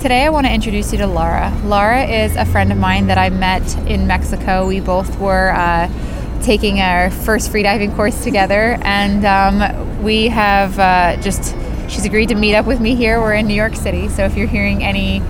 [0.00, 1.52] Today, I want to introduce you to Laura.
[1.64, 4.64] Laura is a friend of mine that I met in Mexico.
[4.64, 5.90] We both were uh,
[6.40, 11.52] taking our first freediving course together, and um, we have uh, just,
[11.90, 13.20] she's agreed to meet up with me here.
[13.20, 15.20] We're in New York City, so if you're hearing any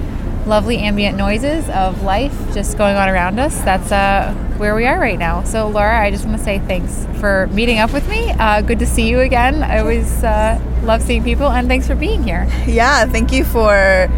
[0.44, 5.00] lovely ambient noises of life just going on around us, that's uh, where we are
[5.00, 5.44] right now.
[5.44, 8.32] So, Laura, I just want to say thanks for meeting up with me.
[8.32, 9.62] Uh, good to see you again.
[9.62, 12.46] I always uh, love seeing people, and thanks for being here.
[12.66, 14.10] Yeah, thank you for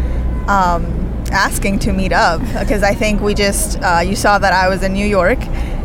[0.51, 0.83] um,
[1.31, 4.83] asking to meet up because I think we just uh, you saw that I was
[4.83, 5.39] in New York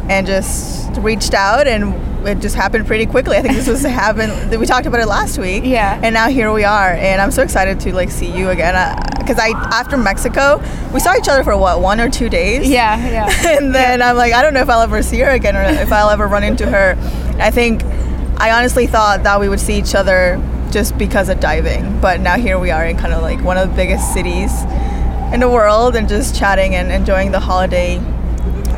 [0.08, 1.94] and just reached out and
[2.26, 3.36] it just happened pretty quickly.
[3.36, 4.50] I think this was happened.
[4.58, 5.62] We talked about it last week.
[5.64, 6.00] Yeah.
[6.02, 8.74] And now here we are, and I'm so excited to like see you again.
[9.18, 10.60] Because I, I after Mexico,
[10.92, 12.68] we saw each other for what one or two days.
[12.68, 13.56] Yeah, yeah.
[13.58, 14.10] and then yeah.
[14.10, 16.26] I'm like, I don't know if I'll ever see her again or if I'll ever
[16.26, 16.96] run into her.
[17.38, 17.84] I think
[18.38, 22.00] I honestly thought that we would see each other just because of diving.
[22.00, 24.52] But now here we are in kind of like one of the biggest cities
[25.32, 27.98] in the world and just chatting and enjoying the holiday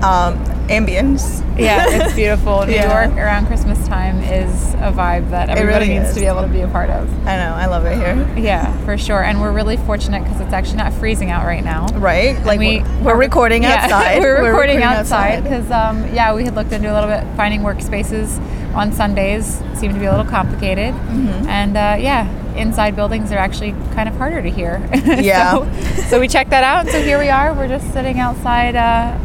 [0.00, 1.44] um, ambience.
[1.58, 2.64] Yeah, it's beautiful.
[2.64, 3.04] New yeah.
[3.04, 6.14] York around Christmas time is a vibe that everybody really needs is.
[6.14, 7.10] to be able to be a part of.
[7.26, 8.38] I know, I love it here.
[8.38, 9.22] Yeah, for sure.
[9.22, 11.88] And we're really fortunate because it's actually not freezing out right now.
[11.88, 14.18] Right, like we, we're, recording yeah, outside.
[14.20, 17.24] we're, recording, we're recording outside because, um, yeah, we had looked into a little bit
[17.36, 18.38] finding workspaces
[18.74, 20.94] on Sundays seem to be a little complicated.
[20.94, 21.48] Mm-hmm.
[21.48, 24.82] And uh, yeah, inside buildings are actually kind of harder to hear.
[25.18, 25.52] Yeah.
[25.52, 26.80] so, so, we checked that out.
[26.80, 27.54] And so here we are.
[27.54, 29.16] We're just sitting outside uh,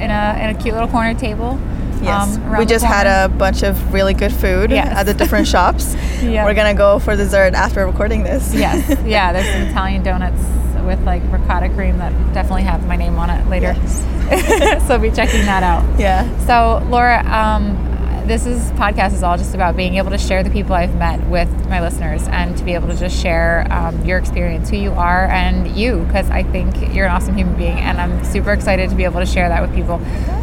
[0.00, 1.58] in, a, in a cute little corner table.
[2.02, 2.36] Yes.
[2.36, 4.88] Um, we just had a bunch of really good food yes.
[4.94, 5.94] at the different shops.
[6.22, 6.44] yeah.
[6.44, 8.54] We're going to go for dessert after recording this.
[8.54, 8.88] yes.
[9.06, 10.40] Yeah, there's some Italian donuts
[10.84, 13.74] with like ricotta cream that definitely have my name on it later.
[13.76, 14.86] Yes.
[14.86, 15.98] so I'll be checking that out.
[15.98, 16.26] Yeah.
[16.46, 17.91] So, Laura, um,
[18.26, 21.26] this is podcast is all just about being able to share the people I've met
[21.28, 24.92] with my listeners and to be able to just share um, your experience, who you
[24.92, 28.90] are, and you, because I think you're an awesome human being, and I'm super excited
[28.90, 29.98] to be able to share that with people.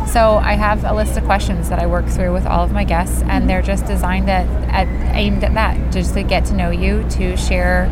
[0.08, 2.84] So I have a list of questions that I work through with all of my
[2.84, 6.72] guests, and they're just designed at, at aimed at that, just to get to know
[6.72, 7.86] you, to share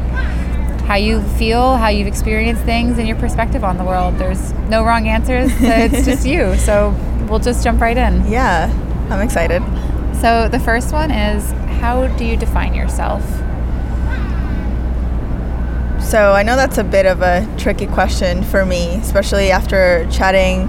[0.87, 4.17] how you feel, how you've experienced things, and your perspective on the world.
[4.17, 5.51] There's no wrong answers.
[5.59, 6.57] it's just you.
[6.57, 6.95] So
[7.29, 8.25] we'll just jump right in.
[8.27, 8.86] Yeah.
[9.09, 9.63] I'm excited.
[10.15, 13.23] So, the first one is how do you define yourself?
[16.03, 20.63] So, I know that's a bit of a tricky question for me, especially after chatting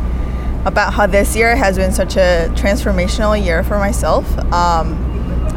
[0.64, 4.26] about how this year has been such a transformational year for myself.
[4.52, 5.04] Um,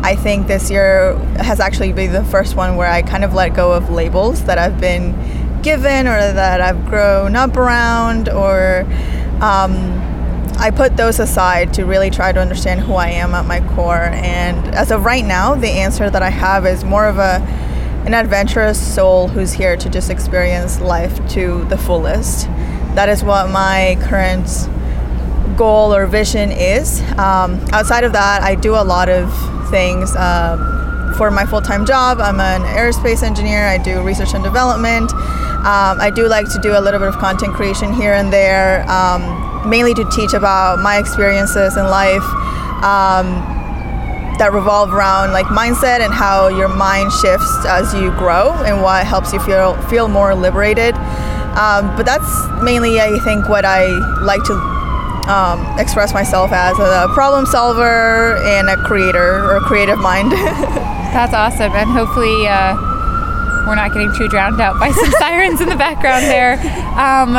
[0.04, 3.54] I think this year has actually been the first one where I kind of let
[3.54, 5.12] go of labels that I've been
[5.62, 8.86] given or that I've grown up around or
[9.42, 10.11] um,
[10.62, 13.96] I put those aside to really try to understand who I am at my core.
[14.14, 17.40] And as of right now, the answer that I have is more of a
[18.06, 22.46] an adventurous soul who's here to just experience life to the fullest.
[22.96, 24.48] That is what my current
[25.58, 27.02] goal or vision is.
[27.18, 29.32] Um, outside of that, I do a lot of
[29.72, 30.16] things.
[30.16, 33.66] Um, for my full time job, I'm an aerospace engineer.
[33.66, 35.12] I do research and development.
[35.12, 38.86] Um, I do like to do a little bit of content creation here and there.
[39.66, 42.24] Mainly to teach about my experiences in life
[42.84, 43.28] um,
[44.38, 49.06] that revolve around like mindset and how your mind shifts as you grow and what
[49.06, 50.96] helps you feel feel more liberated.
[51.56, 53.88] Um, but that's mainly, I think, what I
[54.24, 54.54] like to
[55.30, 60.32] um, express myself as a problem solver and a creator or creative mind.
[61.12, 62.48] that's awesome, and hopefully.
[62.48, 62.92] Uh,
[63.68, 66.54] we're not getting too drowned out by some sirens in the background there.
[66.98, 67.34] Um,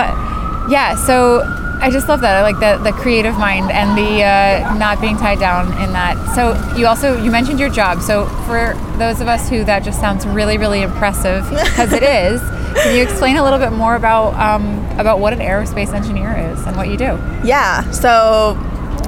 [0.70, 1.42] yeah, so
[1.82, 2.36] I just love that.
[2.36, 6.16] I like the the creative mind and the uh, not being tied down in that.
[6.36, 8.02] So you also you mentioned your job.
[8.02, 12.40] So for those of us who that just sounds really really impressive because it is.
[12.82, 16.64] Can you explain a little bit more about um, about what an aerospace engineer is
[16.66, 17.18] and what you do?
[17.44, 17.90] Yeah.
[17.90, 18.56] So.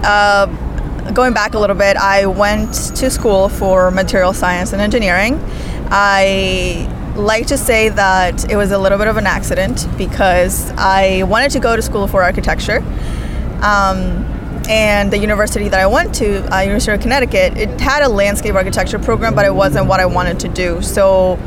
[0.06, 0.46] Uh,
[1.12, 5.38] going back a little bit, I went to school for material science and engineering.
[5.90, 11.22] I like to say that it was a little bit of an accident because I
[11.24, 12.78] wanted to go to school for architecture.
[13.62, 14.24] Um,
[14.68, 18.54] and the university that I went to, uh, University of Connecticut, it had a landscape
[18.54, 20.80] architecture program, but it wasn't what I wanted to do.
[20.82, 21.38] So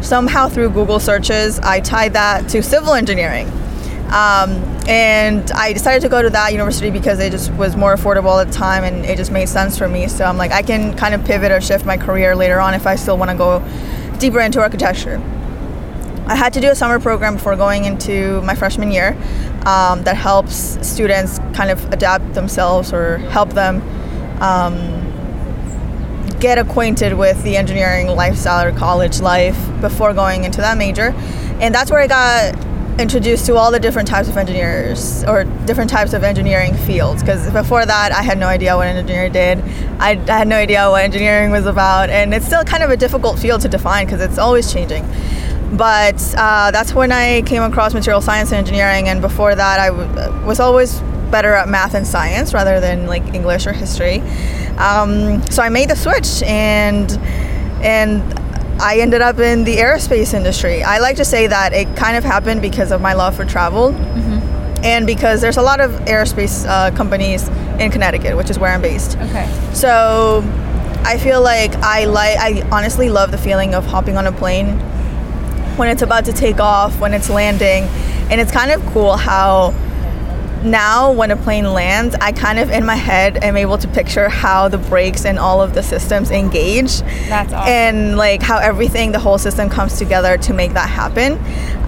[0.00, 3.48] somehow through Google searches, I tied that to civil engineering.
[4.06, 8.40] Um, and I decided to go to that university because it just was more affordable
[8.40, 10.08] at the time and it just made sense for me.
[10.08, 12.86] So I'm like, I can kind of pivot or shift my career later on if
[12.86, 13.62] I still want to go
[14.20, 15.20] deeper into architecture.
[16.26, 19.16] I had to do a summer program before going into my freshman year
[19.66, 23.82] um, that helps students kind of adapt themselves or help them
[24.40, 25.00] um,
[26.38, 31.12] get acquainted with the engineering lifestyle or college life before going into that major.
[31.60, 32.54] And that's where I got
[32.98, 37.50] introduced to all the different types of engineers or different types of engineering fields because
[37.50, 39.58] before that I had no idea what an engineer did.
[40.00, 42.96] I, I, had no idea what engineering was about and it's still kind of a
[42.96, 45.06] difficult field to define because it's always changing.
[45.72, 49.88] But uh, that's when I came across material science and engineering and before that I
[49.88, 51.00] w- was always
[51.30, 54.20] better at math and science rather than like English or history.
[54.78, 57.10] Um, so I made the switch and
[57.82, 58.39] and
[58.80, 60.82] I ended up in the aerospace industry.
[60.82, 63.92] I like to say that it kind of happened because of my love for travel.
[63.92, 64.84] Mm-hmm.
[64.84, 67.46] And because there's a lot of aerospace uh, companies
[67.78, 69.18] in Connecticut, which is where I'm based.
[69.18, 69.46] Okay.
[69.74, 70.42] So
[71.04, 74.78] I feel like I like I honestly love the feeling of hopping on a plane
[75.76, 77.84] when it's about to take off, when it's landing,
[78.30, 79.74] and it's kind of cool how
[80.64, 84.28] now when a plane lands i kind of in my head am able to picture
[84.28, 87.00] how the brakes and all of the systems engage.
[87.28, 87.72] That's awesome.
[87.72, 91.34] and like how everything the whole system comes together to make that happen.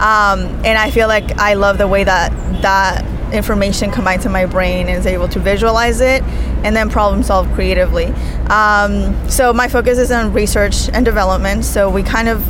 [0.01, 2.33] Um, and i feel like i love the way that
[2.63, 6.23] that information combines in my brain and is able to visualize it
[6.65, 8.07] and then problem solve creatively.
[8.49, 11.65] Um, so my focus is on research and development.
[11.65, 12.45] So we kind of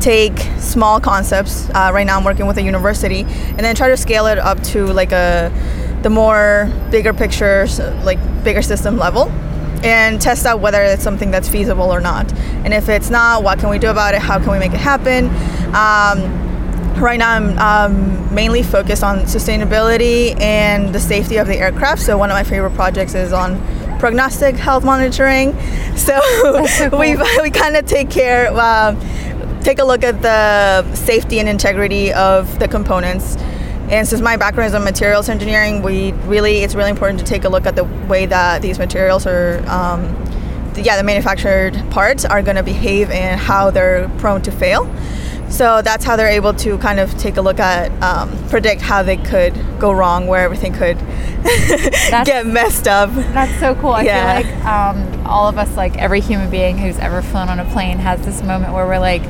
[0.00, 1.68] take small concepts.
[1.70, 4.62] Uh, right now, I'm working with a university, and then try to scale it up
[4.64, 5.52] to like a
[6.02, 7.66] the more bigger picture,
[8.04, 9.28] like bigger system level,
[9.82, 12.32] and test out whether it's something that's feasible or not.
[12.64, 14.20] And if it's not, what can we do about it?
[14.20, 15.26] How can we make it happen?
[15.74, 16.50] Um,
[17.00, 22.02] right now I'm um, mainly focused on sustainability and the safety of the aircraft.
[22.02, 23.60] So one of my favorite projects is on
[23.98, 25.56] prognostic health monitoring.
[26.00, 26.18] So,
[26.66, 26.98] so cool.
[26.98, 28.50] we we kind of take care.
[28.50, 28.94] Uh,
[29.60, 33.36] take a look at the safety and integrity of the components.
[33.90, 37.44] And since my background is in materials engineering, we really it's really important to take
[37.44, 40.02] a look at the way that these materials are, um,
[40.74, 44.88] the, yeah, the manufactured parts are going to behave and how they're prone to fail.
[45.50, 49.02] So that's how they're able to kind of take a look at, um, predict how
[49.02, 50.96] they could go wrong, where everything could
[52.24, 53.10] get messed up.
[53.10, 53.90] That's so cool.
[53.90, 54.40] I yeah.
[54.40, 57.64] feel like um, all of us, like every human being who's ever flown on a
[57.72, 59.22] plane, has this moment where we're like,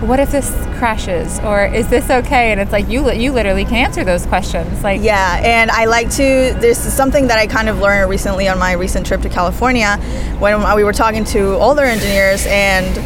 [0.00, 1.38] what if this crashes?
[1.40, 2.52] Or is this okay?
[2.52, 4.82] And it's like you you literally can answer those questions.
[4.82, 6.22] Like yeah and i like to
[6.60, 9.96] this is something that i kind of learned recently on my recent trip to california
[10.38, 12.96] when we were talking to older engineers and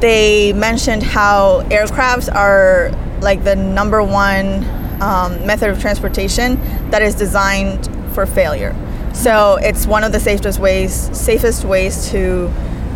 [0.00, 2.90] they mentioned how aircrafts are
[3.20, 4.64] like the number one
[5.00, 6.56] um, method of transportation
[6.90, 8.74] that is designed for failure.
[9.12, 12.48] So it's one of the safest ways safest ways to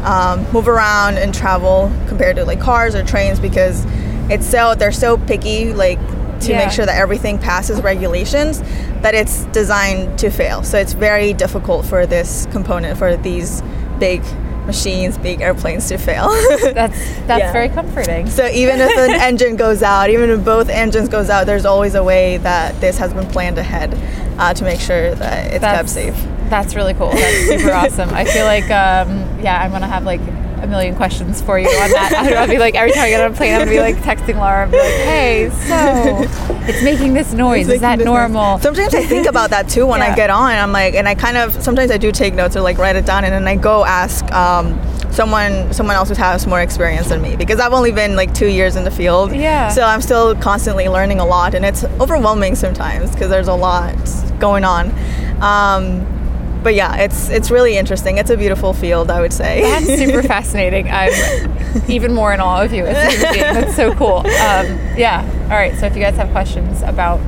[0.02, 3.84] um, move around and travel compared to like cars or trains because
[4.31, 5.99] it's so they're so picky like
[6.40, 6.64] to yeah.
[6.64, 8.60] make sure that everything passes regulations
[9.02, 13.62] that it's designed to fail so it's very difficult for this component for these
[13.99, 14.22] big
[14.66, 16.28] machines, big airplanes to fail.
[16.72, 17.52] that's that's yeah.
[17.52, 18.28] very comforting.
[18.28, 21.94] So even if an engine goes out, even if both engines goes out, there's always
[21.94, 23.94] a way that this has been planned ahead
[24.38, 26.15] uh, to make sure that it's that's, kept safe.
[26.53, 27.09] That's really cool.
[27.09, 28.11] That's super awesome.
[28.11, 30.21] I feel like um, yeah, I'm gonna have like
[30.61, 32.13] a million questions for you on that.
[32.37, 34.37] I'll be like every time I get on a plane, I'm gonna be like texting
[34.37, 37.71] Laura, and be like, "Hey, so it's making this noise.
[37.71, 38.63] Is that normal?" Noise.
[38.65, 40.13] Sometimes I think about that too when yeah.
[40.13, 40.53] I get on.
[40.53, 43.06] I'm like, and I kind of sometimes I do take notes or like write it
[43.06, 44.31] down, and then I go ask.
[44.31, 44.79] Um,
[45.11, 48.47] someone someone else who has more experience than me because I've only been like two
[48.47, 49.35] years in the field.
[49.35, 49.69] Yeah.
[49.69, 53.94] So I'm still constantly learning a lot, and it's overwhelming sometimes because there's a lot
[54.39, 54.91] going on.
[55.43, 56.21] Um,
[56.62, 58.19] but yeah, it's it's really interesting.
[58.19, 59.62] It's a beautiful field, I would say.
[59.62, 60.88] That's super fascinating.
[60.90, 61.10] I'm
[61.88, 63.54] even more in awe of you as a human being.
[63.54, 64.19] That's so cool.
[64.19, 65.26] Um, yeah.
[65.44, 65.74] All right.
[65.78, 67.20] So if you guys have questions about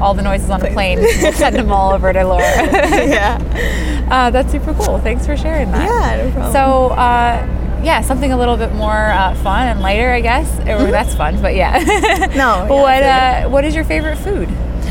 [0.00, 2.42] all the noises on a plane, we'll send them all over to Laura.
[2.44, 4.06] yeah.
[4.10, 4.98] Uh, that's super cool.
[4.98, 5.86] Thanks for sharing that.
[5.88, 6.52] Yeah, no problem.
[6.52, 6.94] So.
[6.94, 10.50] Uh, yeah, something a little bit more uh, fun and lighter, I guess.
[10.60, 10.90] Or mm-hmm.
[10.90, 11.78] that's fun, but yeah.
[12.34, 12.34] no.
[12.34, 14.48] Yeah, what uh, What is your favorite food?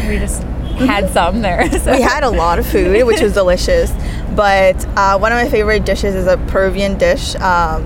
[0.07, 0.43] We just
[0.77, 1.69] had some there.
[1.85, 1.91] So.
[1.91, 3.91] We had a lot of food, which was delicious.
[4.35, 7.35] But uh, one of my favorite dishes is a Peruvian dish.
[7.35, 7.83] Um,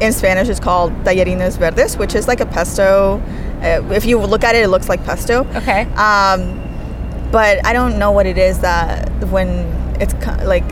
[0.00, 3.18] in Spanish, it's called tallarines verdes, which is like a pesto.
[3.62, 5.46] Uh, if you look at it, it looks like pesto.
[5.54, 5.82] Okay.
[5.94, 6.58] Um,
[7.30, 9.48] but I don't know what it is that when
[10.00, 10.64] it's co- like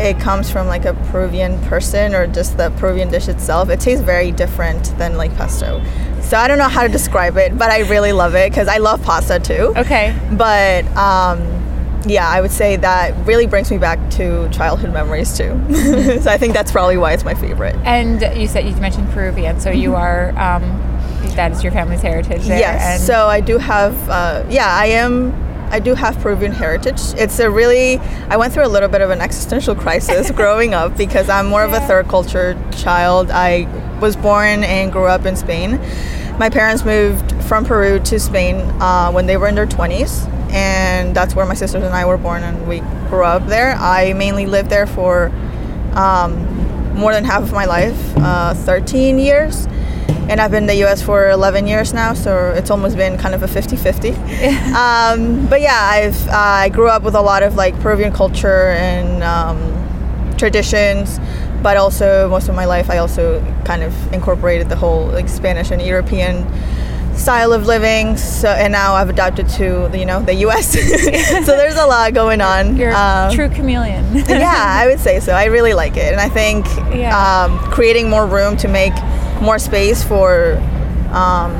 [0.00, 3.68] it comes from like a Peruvian person or just the Peruvian dish itself.
[3.68, 5.80] It tastes very different than like pesto.
[6.30, 8.78] So I don't know how to describe it, but I really love it because I
[8.78, 9.74] love pasta too.
[9.76, 10.16] Okay.
[10.30, 11.40] But um,
[12.06, 15.60] yeah, I would say that really brings me back to childhood memories too.
[16.22, 17.74] so I think that's probably why it's my favorite.
[17.84, 20.62] And you said you mentioned Peruvian, so you are um,
[21.34, 22.60] that is your family's heritage there.
[22.60, 22.80] Yes.
[22.80, 25.34] and- so I do have, uh, yeah, I am.
[25.72, 27.00] I do have Peruvian heritage.
[27.16, 30.96] It's a really, I went through a little bit of an existential crisis growing up
[30.96, 33.30] because I'm more of a third culture child.
[33.30, 33.68] I
[34.00, 35.78] was born and grew up in Spain.
[36.40, 41.14] My parents moved from Peru to Spain uh, when they were in their 20s, and
[41.14, 42.80] that's where my sisters and I were born, and we
[43.10, 43.74] grew up there.
[43.74, 45.26] I mainly lived there for
[45.92, 49.66] um, more than half of my life, uh, 13 years.
[50.30, 53.34] And I've been in the US for 11 years now, so it's almost been kind
[53.34, 54.08] of a 50 50.
[54.74, 58.70] Um, but yeah, I've, uh, I grew up with a lot of like Peruvian culture
[58.70, 59.58] and um,
[60.38, 61.18] traditions,
[61.62, 65.70] but also most of my life I also kind of incorporated the whole like Spanish
[65.70, 66.46] and European
[67.14, 68.16] style of living.
[68.16, 70.66] So and now I've adapted to the, you know the US.
[71.46, 72.76] so there's a lot going on.
[72.76, 74.04] you're Um, true chameleon.
[74.28, 75.32] yeah, I would say so.
[75.34, 77.12] I really like it, and I think Yeah.
[77.44, 78.94] um, creating more room to make
[79.42, 80.56] more space for
[81.12, 81.52] um,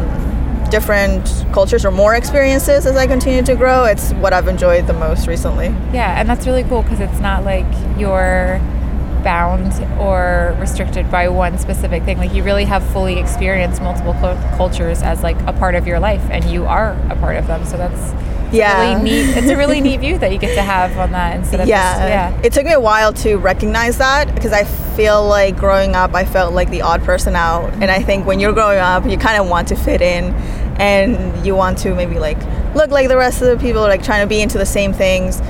[0.71, 3.85] different cultures or more experiences as I continue to grow.
[3.85, 5.67] It's what I've enjoyed the most recently.
[5.93, 7.67] Yeah, and that's really cool because it's not like
[7.99, 8.61] you're
[9.23, 12.19] bound or restricted by one specific thing.
[12.19, 16.01] Like you really have fully experienced multiple cul- cultures as like a part of your
[16.01, 17.65] life, and you are a part of them.
[17.65, 18.15] So that's
[18.53, 18.81] Yeah.
[18.91, 19.37] really neat.
[19.37, 21.93] It's a really neat view that you get to have on that instead of yeah,
[21.93, 22.41] just, yeah.
[22.43, 26.25] It took me a while to recognize that because I feel like growing up, I
[26.25, 29.41] felt like the odd person out, and I think when you're growing up, you kind
[29.41, 30.35] of want to fit in,
[30.81, 32.39] and you want to maybe like
[32.75, 35.41] look like the rest of the people, like trying to be into the same things,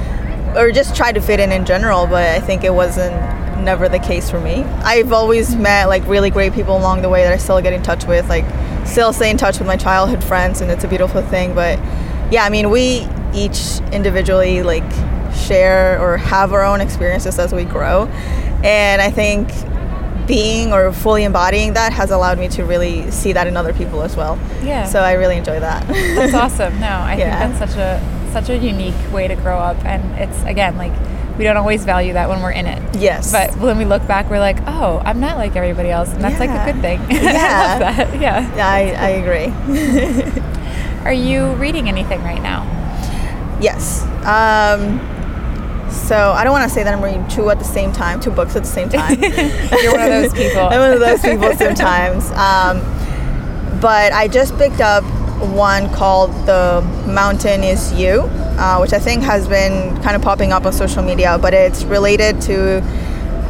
[0.57, 2.07] or just try to fit in in general.
[2.07, 3.15] But I think it wasn't
[3.61, 4.63] never the case for me.
[4.83, 7.83] I've always met like really great people along the way that I still get in
[7.83, 8.45] touch with, like
[8.87, 11.55] still stay in touch with my childhood friends, and it's a beautiful thing.
[11.55, 11.79] But
[12.33, 14.85] yeah, I mean, we each individually like
[15.35, 18.07] share or have our own experiences as we grow,
[18.65, 19.49] and I think
[20.27, 24.03] being or fully embodying that has allowed me to really see that in other people
[24.03, 24.39] as well.
[24.63, 24.85] Yeah.
[24.85, 25.87] So I really enjoy that.
[25.89, 26.79] That's awesome.
[26.79, 27.49] No, I Yeah.
[27.49, 30.93] think that's such a such a unique way to grow up, and it's again like
[31.39, 32.97] we don't always value that when we're in it.
[32.97, 33.33] Yes.
[33.33, 36.39] But when we look back, we're like, oh, I'm not like everybody else, and that's
[36.39, 37.01] like a good thing.
[37.09, 37.69] I Yeah.
[37.71, 38.21] love that.
[38.21, 38.57] Yeah.
[38.57, 41.03] Yeah, I, I agree.
[41.05, 42.65] Are you reading anything right now?
[43.61, 44.03] Yes.
[44.27, 44.99] Um,
[45.91, 48.31] so I don't want to say that I'm reading two at the same time, two
[48.31, 49.21] books at the same time.
[49.83, 50.61] You're one of those people.
[50.69, 52.31] I'm one of those people sometimes.
[52.33, 52.81] Um,
[53.81, 55.05] but I just picked up
[55.55, 58.23] one called The Mountain Is You,
[58.61, 61.83] uh, which I think has been kind of popping up on social media, but it's
[61.85, 62.83] related to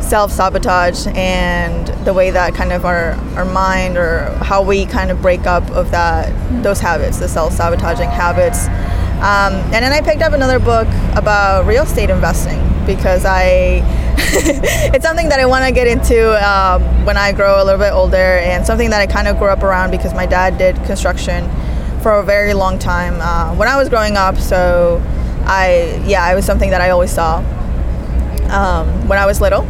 [0.00, 5.10] self sabotage and the way that kind of our, our mind or how we kind
[5.10, 8.66] of break up of that those habits, the self sabotaging habits.
[9.20, 13.82] Um, and then I picked up another book about real estate investing because I
[14.94, 17.92] it's something that I want to get into um, when I grow a little bit
[17.92, 21.44] older and something that I kind of grew up around because my dad did construction
[22.02, 24.36] for a very long time uh, when I was growing up.
[24.38, 25.00] So
[25.44, 27.38] I yeah, it was something that I always saw
[28.50, 29.66] um, when I was little.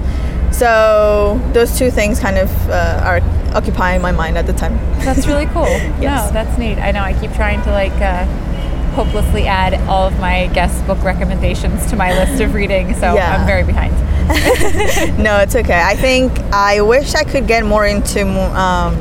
[0.53, 3.21] So those two things kind of uh, are
[3.55, 4.77] occupying my mind at the time.
[5.05, 5.65] That's really cool.
[6.01, 6.29] Yes.
[6.29, 6.79] No, that's neat.
[6.79, 7.03] I know.
[7.03, 8.25] I keep trying to like uh,
[8.95, 13.37] hopelessly add all of my guest book recommendations to my list of reading, so Yeah.
[13.37, 13.93] I'm very behind.
[15.23, 15.81] no, it's okay.
[15.83, 18.27] I think I wish I could get more into
[18.59, 18.95] um,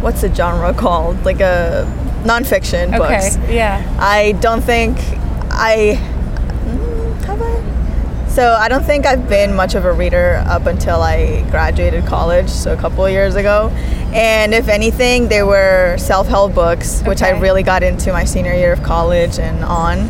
[0.00, 1.24] what's the genre called?
[1.24, 1.86] Like a
[2.24, 2.98] nonfiction Okay.
[2.98, 3.38] books.
[3.50, 3.82] Yeah.
[3.98, 4.98] I don't think
[5.50, 5.98] I
[6.64, 8.26] mm, have I.
[8.28, 12.48] So I don't think I've been much of a reader up until I graduated college,
[12.48, 13.70] so a couple of years ago.
[14.12, 18.72] And if anything, they were self-help books, which I really got into my senior year
[18.72, 20.08] of college and on,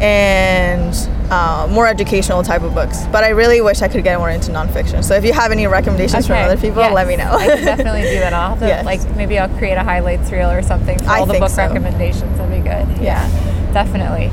[0.00, 0.94] and
[1.32, 3.04] uh, more educational type of books.
[3.10, 5.02] But I really wish I could get more into nonfiction.
[5.02, 6.92] So if you have any recommendations from other people, Yes.
[6.94, 7.30] let me know.
[7.32, 8.32] I can definitely do that.
[8.32, 8.84] I'll have to Yes.
[8.84, 11.62] like maybe I'll create a highlights reel or something for I all the book so.
[11.66, 12.36] recommendations.
[12.38, 13.02] That'd be good.
[13.02, 13.26] Yeah,
[13.72, 14.26] definitely.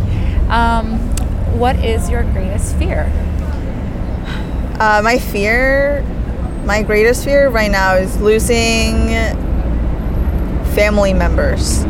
[0.49, 0.99] Um,
[1.57, 3.11] what is your greatest fear?
[4.79, 6.03] Uh, my fear,
[6.65, 9.07] my greatest fear right now is losing
[10.75, 11.85] family members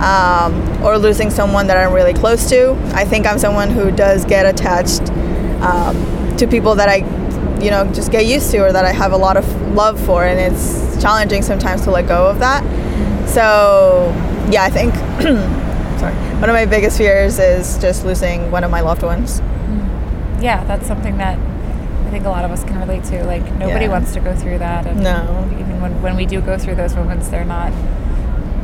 [0.00, 2.72] um, or losing someone that I'm really close to.
[2.94, 5.02] I think I'm someone who does get attached
[5.62, 6.96] um, to people that I,
[7.62, 10.24] you know, just get used to or that I have a lot of love for,
[10.24, 12.62] and it's challenging sometimes to let go of that.
[13.28, 14.12] So,
[14.50, 14.94] yeah, I think,
[16.00, 19.40] sorry, one of my biggest fears is just losing one of my loved ones.
[20.40, 23.24] Yeah, that's something that I think a lot of us can relate to.
[23.24, 23.90] Like nobody Yeah.
[23.92, 24.86] wants to go through that.
[24.86, 25.48] And No.
[25.58, 27.72] Even when, when we do go through those moments, they're not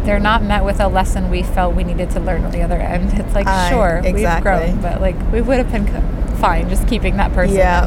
[0.04, 2.76] they're not met with a lesson we felt we needed to learn on the other
[2.76, 3.12] end.
[3.20, 5.86] It's like Aye, sure we've grown, but like we would have been
[6.36, 7.56] fine just keeping that person.
[7.56, 7.86] Yeah.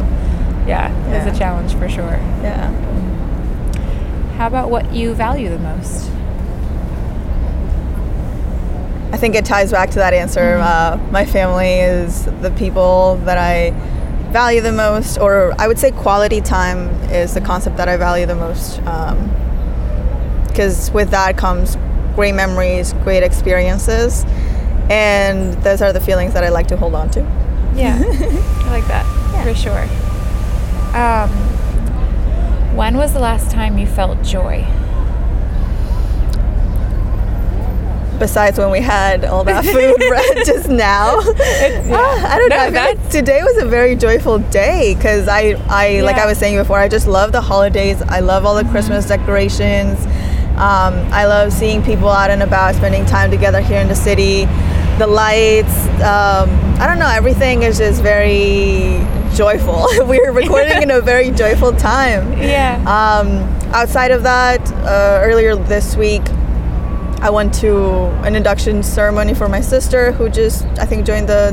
[0.67, 2.17] Yeah, it's a challenge for sure.
[2.41, 2.71] Yeah.
[4.37, 6.09] How about what you value the most?
[9.11, 10.57] I think it ties back to that answer.
[10.57, 13.71] Uh, my family is the people that I
[14.31, 18.25] value the most, or I would say quality time is the concept that I value
[18.25, 18.77] the most.
[20.47, 21.77] Because with that comes
[22.15, 24.23] great memories, great experiences,
[24.89, 27.21] and those are the feelings that I like to hold on to.
[27.75, 29.43] Yeah, I like that Yeah.
[29.43, 29.87] for sure.
[30.95, 31.29] Um,
[32.75, 34.65] when was the last time you felt joy?
[38.19, 39.95] Besides when we had all that food
[40.45, 42.63] just now, Ah, I don't No, know.
[42.63, 46.55] I like today was a very joyful day because I, I like I was saying
[46.57, 48.01] before, I just love the holidays.
[48.03, 49.99] I love all the Christmas decorations.
[50.53, 54.45] Um, I love seeing people out and about, spending time together here in the city.
[54.99, 59.03] The lights, um, I don't know, everything is just very
[59.35, 59.87] joyful.
[60.05, 62.33] We're recording in a very joyful time.
[62.33, 62.75] Yeah.
[62.81, 63.39] Um,
[63.73, 66.21] outside of that, uh, earlier this week,
[67.19, 71.51] I went to an induction ceremony for my sister, who just I think joined the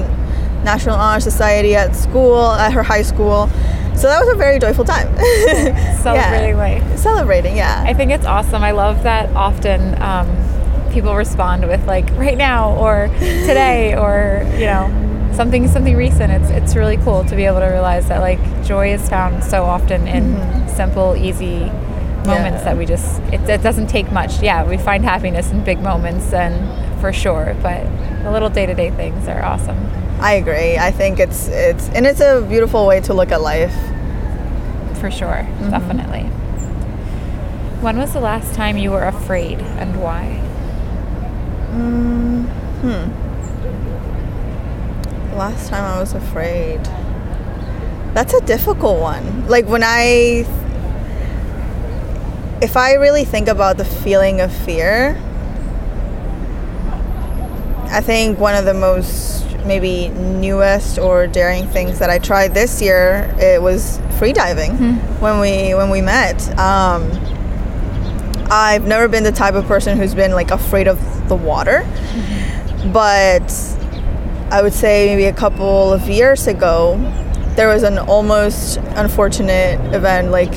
[0.62, 3.48] National Honor Society at school, at her high school.
[3.96, 5.14] So that was a very joyful time.
[6.02, 6.98] Celebrating life.
[6.98, 7.82] Celebrating, yeah.
[7.86, 8.62] I think it's awesome.
[8.62, 10.28] I love that often um,
[10.92, 14.88] people respond with like right now or today or you know
[15.34, 16.32] something something recent.
[16.32, 19.64] It's it's really cool to be able to realize that like joy is found so
[19.64, 21.60] often in simple, easy
[22.26, 22.64] moments Yeah.
[22.64, 24.40] that we just it, it doesn't take much.
[24.42, 27.84] Yeah, we find happiness in big moments and for sure, but
[28.22, 29.76] the little day to day things are awesome.
[30.20, 30.76] I agree.
[30.76, 33.74] I think it's it's and it's a beautiful way to look at life.
[35.00, 36.24] For sure, definitely.
[37.80, 40.40] When was the last time you were afraid and why?
[41.70, 43.10] Hmm.
[45.36, 46.80] Last time I was afraid.
[48.12, 49.48] That's a difficult one.
[49.48, 50.44] Like when I
[52.60, 55.16] if I really think about the feeling of fear,
[57.86, 62.80] I think one of the most maybe newest or daring things that I tried this
[62.80, 64.76] year it was free diving
[65.20, 66.40] when we when we met.
[66.58, 67.10] Um,
[68.50, 71.86] I've never been the type of person who's been like afraid of the water,
[72.92, 73.52] but
[74.50, 76.96] I would say maybe a couple of years ago,
[77.54, 80.52] there was an almost unfortunate event, like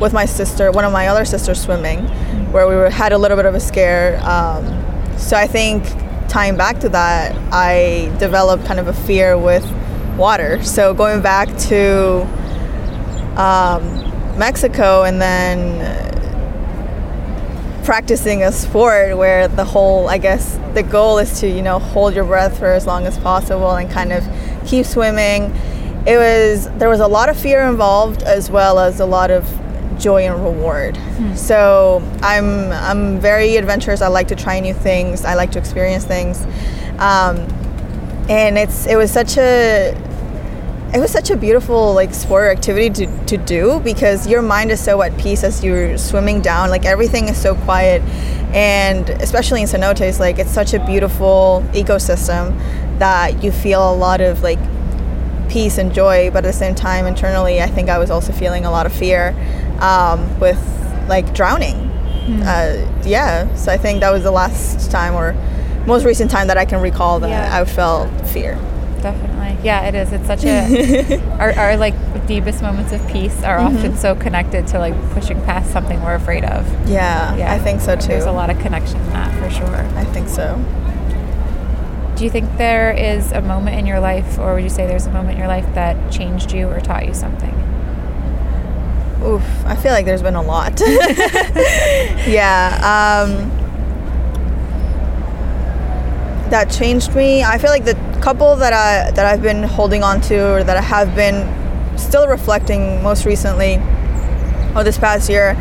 [0.00, 2.00] with my sister, one of my other sisters swimming,
[2.52, 4.20] where we were, had a little bit of a scare.
[4.24, 4.64] Um,
[5.18, 5.84] so I think
[6.28, 9.66] tying back to that, I developed kind of a fear with
[10.16, 10.62] water.
[10.62, 12.22] So going back to
[13.40, 16.06] um, Mexico and then
[17.84, 22.14] practicing a sport where the whole i guess the goal is to you know hold
[22.14, 24.22] your breath for as long as possible and kind of
[24.66, 25.44] keep swimming
[26.06, 29.57] it was there was a lot of fear involved as well as a lot of
[29.98, 30.98] joy and reward.
[31.36, 34.00] So i'm i'm very adventurous.
[34.02, 35.24] I like to try new things.
[35.24, 36.44] I like to experience things.
[36.98, 37.36] Um,
[38.28, 39.94] and it's it was such a
[40.94, 44.82] it was such a beautiful like sport activity to, to do because your mind is
[44.82, 46.70] so at peace as you're swimming down.
[46.70, 48.00] Like everything is so quiet.
[48.54, 52.56] And especially in cenotes like it's such a beautiful ecosystem
[52.98, 54.58] that you feel a lot of like
[55.50, 56.30] peace and joy.
[56.30, 58.92] But at the same time internally i think i was also feeling a lot of
[58.92, 59.34] fear
[59.80, 60.58] um, with
[61.08, 61.76] like drowning
[62.44, 65.32] uh, yeah so i think that was the last time or
[65.86, 67.60] most recent time that i can recall that Yeah.
[67.60, 68.58] i felt fear
[69.00, 69.56] Definitely.
[69.62, 70.12] Yeah, it is.
[70.12, 71.94] It's such a our, our like
[72.26, 73.76] deepest moments of peace are Mm-hmm.
[73.76, 76.66] often so connected to like pushing past something we're afraid of.
[76.88, 77.52] yeah, Yeah.
[77.54, 79.76] i think so too There's a lot of connection in that for sure.
[79.96, 80.56] I think so.
[82.16, 85.06] Do you think there is a moment in your life or would you say there's
[85.06, 87.54] a moment in your life that changed you or taught you something?
[89.24, 90.80] Oof, I feel like there's been a lot.
[92.26, 92.70] yeah,
[93.24, 93.50] um,
[96.50, 97.42] that changed me.
[97.42, 100.76] I feel like the couple that I that I've been holding on to, or that
[100.76, 103.76] I have been still reflecting most recently,
[104.76, 105.54] or this past year,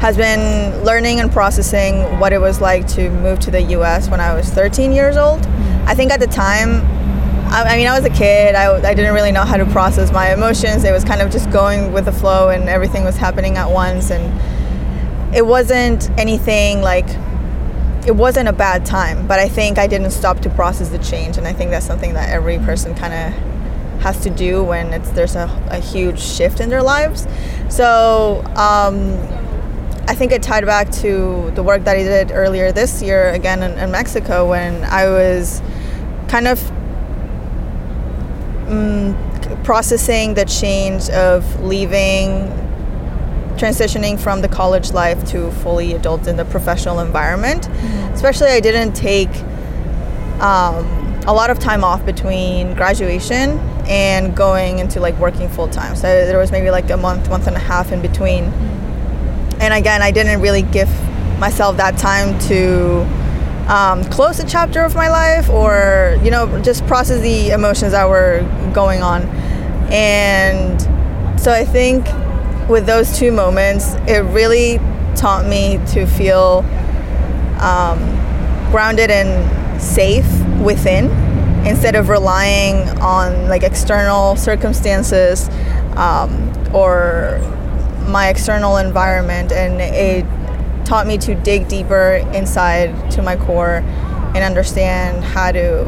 [0.00, 4.08] has been learning and processing what it was like to move to the U.S.
[4.08, 5.46] when I was 13 years old.
[5.86, 6.80] I think at the time
[7.64, 8.54] I, mean, I was a kid.
[8.54, 10.84] I, I didn't really know how to process my emotions.
[10.84, 14.10] It was kind of just going with the flow, and everything was happening at once.
[14.10, 17.08] And it wasn't anything like,
[18.06, 19.26] it wasn't a bad time.
[19.26, 21.38] But I think I didn't stop to process the change.
[21.38, 25.10] And I think that's something that every person kind of has to do when it's
[25.12, 27.26] there's a, a huge shift in their lives.
[27.70, 29.16] So um,
[30.06, 33.62] I think it tied back to the work that I did earlier this year, again
[33.62, 35.62] in, in Mexico, when I was
[36.28, 36.60] kind of
[38.66, 42.48] mm, processing the change of leaving,
[43.56, 47.62] transitioning from the college life to fully adult in the professional environment.
[47.62, 48.14] Mm-hmm.
[48.14, 49.34] Especially, I didn't take
[50.40, 50.84] um,
[51.26, 55.96] a lot of time off between graduation and going into like working full time.
[55.96, 58.44] So there was maybe like a month, month and a half in between.
[59.58, 60.88] And again, I didn't really give
[61.38, 63.04] myself that time to
[63.68, 68.08] um, close a chapter of my life or, you know, just process the emotions that
[68.08, 69.22] were going on.
[69.90, 70.80] And
[71.40, 72.06] so I think
[72.68, 74.78] with those two moments, it really
[75.16, 76.64] taught me to feel
[77.60, 77.98] um,
[78.70, 80.26] grounded and safe
[80.60, 81.10] within
[81.66, 85.48] instead of relying on like external circumstances
[85.96, 87.40] um, or
[88.06, 90.24] my external environment and it
[90.86, 93.82] taught me to dig deeper inside to my core
[94.34, 95.84] and understand how to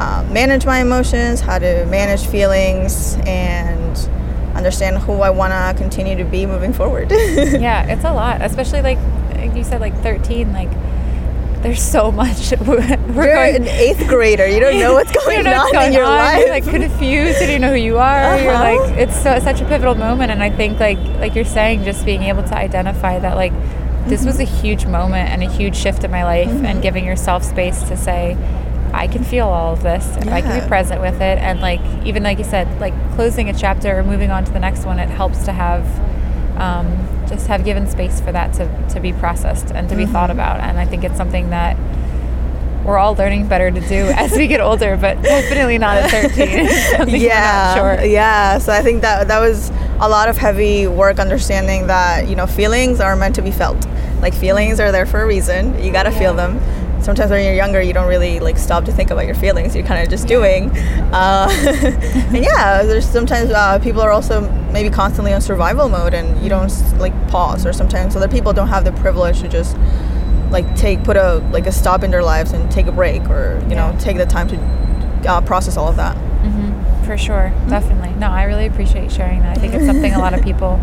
[0.00, 4.08] uh, manage my emotions how to manage feelings and
[4.54, 8.82] understand who i want to continue to be moving forward yeah it's a lot especially
[8.82, 8.98] like
[9.56, 10.70] you said like 13 like
[11.62, 12.52] there's so much.
[12.66, 14.46] We're You're going, an eighth grader.
[14.46, 16.16] You don't know what's going know what's on going in your on.
[16.16, 16.38] life.
[16.38, 17.40] You're like confused.
[17.40, 18.22] You don't know who you are.
[18.22, 18.42] Uh-huh.
[18.42, 20.30] You're like it's so, such a pivotal moment.
[20.30, 23.52] And I think like like you're saying, just being able to identify that like
[24.06, 24.26] this mm-hmm.
[24.26, 26.66] was a huge moment and a huge shift in my life, mm-hmm.
[26.66, 28.36] and giving yourself space to say.
[28.92, 30.04] I can feel all of this.
[30.16, 30.34] Yeah.
[30.34, 33.54] I can be present with it, and like even like you said, like closing a
[33.54, 35.86] chapter or moving on to the next one, it helps to have
[36.60, 40.12] um, just have given space for that to, to be processed and to be mm-hmm.
[40.12, 40.60] thought about.
[40.60, 41.76] And I think it's something that
[42.84, 47.08] we're all learning better to do as we get older, but definitely not at 13.
[47.20, 48.04] yeah, sure.
[48.04, 48.58] Yeah.
[48.58, 52.46] So I think that that was a lot of heavy work understanding that, you know,
[52.46, 53.86] feelings are meant to be felt.
[54.20, 55.82] Like feelings are there for a reason.
[55.82, 56.18] You got to yeah.
[56.18, 56.58] feel them
[57.02, 59.86] sometimes when you're younger you don't really like stop to think about your feelings you're
[59.86, 60.70] kind of just doing
[61.12, 66.42] uh, and yeah there's sometimes uh, people are also maybe constantly on survival mode and
[66.42, 69.76] you don't like pause or sometimes other people don't have the privilege to just
[70.50, 73.58] like take put a like a stop in their lives and take a break or
[73.64, 73.90] you yeah.
[73.90, 74.56] know take the time to
[75.28, 76.29] uh, process all of that mm-hmm.
[77.10, 77.70] For sure mm-hmm.
[77.70, 80.78] definitely no i really appreciate sharing that i think it's something a lot of people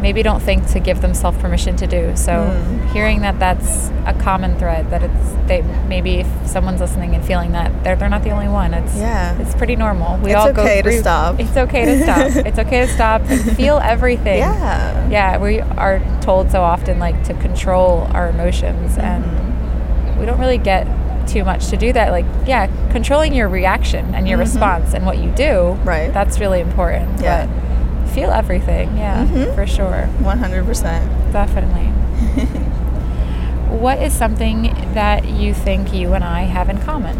[0.00, 2.14] maybe don't think to give themselves permission to do.
[2.16, 2.92] So mm.
[2.92, 7.52] hearing that that's a common thread that it's they maybe if someone's listening and feeling
[7.52, 8.74] that they're, they're not the only one.
[8.74, 9.38] It's yeah.
[9.40, 10.18] it's pretty normal.
[10.18, 11.40] We it's all okay go through, to stop.
[11.40, 12.46] It's okay to stop.
[12.46, 14.38] it's okay to stop and feel everything.
[14.38, 15.08] Yeah.
[15.08, 19.00] Yeah, we are told so often like to control our emotions mm-hmm.
[19.00, 20.86] and we don't really get
[21.28, 24.52] too much to do that like yeah controlling your reaction and your mm-hmm.
[24.52, 27.68] response and what you do right that's really important yeah but
[28.08, 28.96] feel everything.
[28.96, 29.54] Yeah, mm-hmm.
[29.54, 30.08] for sure.
[30.20, 31.32] 100%.
[31.32, 31.86] Definitely.
[33.78, 34.62] what is something
[34.94, 37.16] that you think you and I have in common?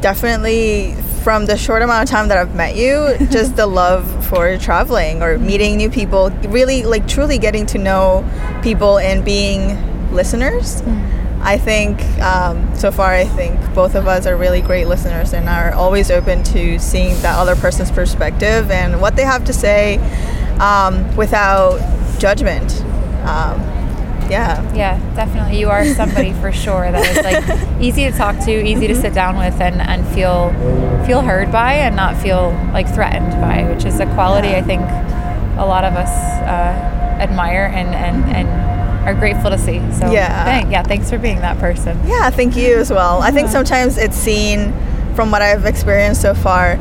[0.00, 4.56] Definitely from the short amount of time that I've met you, just the love for
[4.58, 8.24] traveling or meeting new people, really like truly getting to know
[8.62, 10.82] people and being listeners.
[10.82, 15.32] Mm I think um, so far, I think both of us are really great listeners
[15.32, 19.52] and are always open to seeing that other person's perspective and what they have to
[19.52, 19.96] say
[20.58, 21.78] um, without
[22.18, 22.82] judgment.
[23.24, 23.60] Um,
[24.30, 24.62] yeah.
[24.74, 25.58] Yeah, definitely.
[25.58, 29.12] You are somebody for sure that is like easy to talk to, easy to sit
[29.12, 30.50] down with, and, and feel
[31.04, 34.58] feel heard by, and not feel like threatened by, which is a quality yeah.
[34.58, 34.82] I think
[35.58, 36.10] a lot of us
[36.42, 38.48] uh, admire and and and
[39.04, 39.78] are grateful to see.
[39.92, 41.98] So yeah, thank, yeah, thanks for being that person.
[42.06, 43.20] Yeah, thank you as well.
[43.20, 44.72] I think sometimes it's seen
[45.14, 46.76] from what I've experienced so far.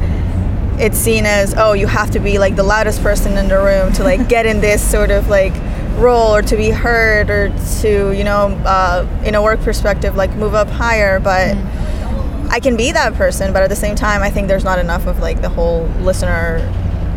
[0.79, 3.91] It's seen as oh, you have to be like the loudest person in the room
[3.93, 5.53] to like get in this sort of like
[5.97, 7.49] role or to be heard or
[7.81, 11.55] to you know uh, in a work perspective like move up higher, but.
[11.55, 11.75] Mm.
[12.51, 15.05] I can be that person, but at the same time, I think there's not enough
[15.05, 16.57] of like the whole listener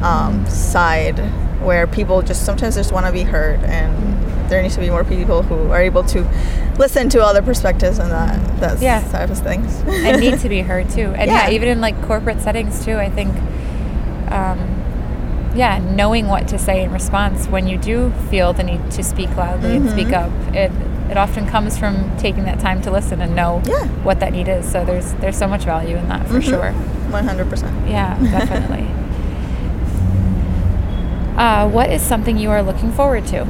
[0.02, 1.18] um, side
[1.62, 5.04] where people just sometimes just want to be heard and there needs to be more
[5.04, 6.28] people who are able to
[6.78, 9.00] listen to other perspectives and that that yeah.
[9.10, 9.80] type of things.
[9.86, 11.12] and need to be heard too.
[11.16, 11.48] And yeah.
[11.48, 11.54] yeah.
[11.54, 13.34] even in like corporate settings too, I think
[14.32, 14.58] um,
[15.54, 19.34] yeah, knowing what to say in response when you do feel the need to speak
[19.36, 19.86] loudly mm-hmm.
[19.86, 20.48] and speak mm-hmm.
[20.48, 20.54] up.
[20.54, 20.72] It
[21.10, 23.86] it often comes from taking that time to listen and know yeah.
[24.02, 24.70] what that need is.
[24.70, 26.50] So there's there's so much value in that for mm-hmm.
[26.50, 26.72] sure.
[27.12, 27.88] One hundred percent.
[27.88, 28.88] Yeah, definitely.
[31.36, 33.46] uh, what is something you are looking forward to?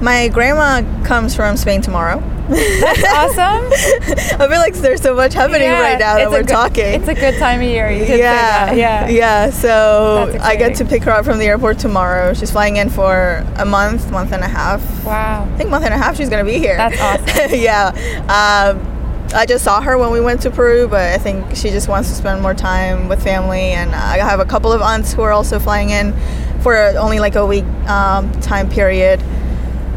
[0.00, 2.20] My grandma comes from Spain tomorrow.
[2.48, 3.66] That's awesome.
[4.40, 6.84] I feel like there's so much happening Yeah, right now that we're good- talking.
[6.84, 7.90] It's a good time of year.
[7.90, 8.72] You yeah.
[8.72, 9.08] Yeah.
[9.08, 9.50] yeah.
[9.50, 12.34] So I get to pick her up from the airport tomorrow.
[12.34, 14.80] She's flying in for a month, month and a half.
[15.04, 15.48] Wow.
[15.50, 16.76] I think month and a half she's gonna be here.
[16.76, 17.50] That's awesome.
[17.58, 17.88] yeah.
[18.28, 18.92] Um,
[19.34, 22.08] I just saw her when we went to Peru, but I think she just wants
[22.10, 23.72] to spend more time with family.
[23.72, 26.14] And I have a couple of aunts who are also flying in
[26.60, 29.20] for only like a week um, time period.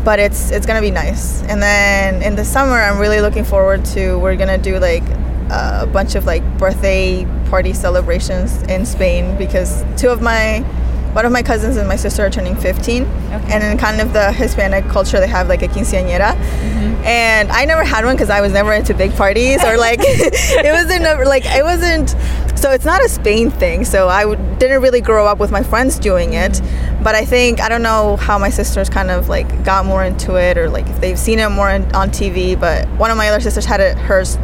[0.04, 1.44] But it's it's gonna be nice.
[1.44, 4.18] And then in the summer, I'm really looking forward to.
[4.18, 5.04] We're gonna do like
[5.50, 10.64] a bunch of like birthday party celebrations in Spain because two of my
[11.14, 14.32] one of my cousins and my sister are turning 15 and in kind of the
[14.32, 16.36] hispanic culture they have like a quinceañera.
[16.36, 17.04] Mm-hmm.
[17.04, 20.72] And i never had one because i was never into big parties or like it
[20.72, 22.10] wasn't a, like it wasn't
[22.58, 25.98] so it's not a spain thing so i didn't really grow up with my friends
[25.98, 26.54] doing it.
[26.54, 27.04] Mm-hmm.
[27.04, 30.36] But i think i don't know how my sisters kind of like got more into
[30.36, 33.30] it or like if they've seen it more in, on tv but one of my
[33.30, 34.38] other sisters had it hers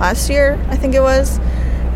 [0.00, 1.38] last year i think it was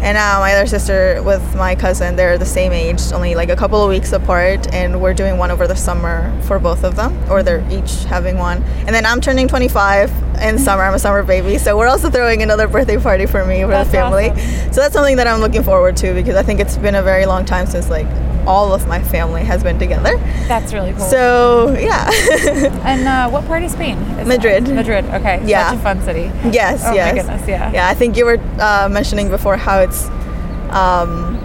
[0.03, 3.57] and uh, my other sister with my cousin, they're the same age, only like a
[3.57, 7.17] couple of weeks apart, and we're doing one over the summer for both of them,
[7.31, 8.63] or they're each having one.
[8.87, 10.11] And then I'm turning 25
[10.43, 10.83] in summer.
[10.83, 13.89] I'm a summer baby, so we're also throwing another birthday party for me for That's
[13.91, 14.31] the family.
[14.31, 14.73] awesome.
[14.73, 17.25] So that's something that I'm looking forward to because I think it's been a very
[17.27, 18.07] long time since like
[18.47, 20.17] all of my family has been together.
[20.49, 21.05] That's really cool.
[21.07, 22.11] So yeah,
[22.85, 23.99] and uh, what part of Spain?
[24.27, 24.67] Madrid.
[24.67, 24.75] That?
[24.75, 25.05] Madrid.
[25.07, 25.43] Okay.
[25.45, 25.71] Yeah.
[25.71, 26.31] Such a fun city.
[26.51, 27.49] yes, Oh yes, my goodness.
[27.49, 27.73] Yeah.
[27.73, 27.89] yeah.
[27.89, 30.09] I think you were uh, mentioning before how it's
[30.71, 31.39] um,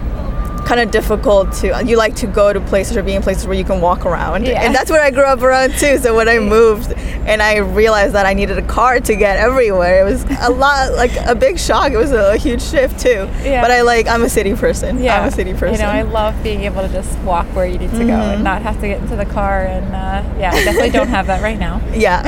[0.68, 1.82] kind of difficult to.
[1.84, 4.44] You like to go to places or be in places where you can walk around,
[4.46, 4.62] Yeah.
[4.62, 5.96] and that's where I grew up around too.
[5.98, 10.02] So when I moved and I realized that I needed a car to get everywhere,
[10.02, 11.92] it was a lot like a big shock.
[11.92, 13.28] It was a, huge shift too.
[13.42, 13.62] Yeah.
[13.62, 15.02] But I like I'm a city person.
[15.02, 15.20] Yeah.
[15.22, 15.74] I'm a city person.
[15.74, 18.44] You know, I love being able to just walk where you need to go and
[18.44, 19.64] not have to get into the car.
[19.64, 21.80] And uh, yeah, I definitely don't have that right now.
[21.94, 22.22] yeah.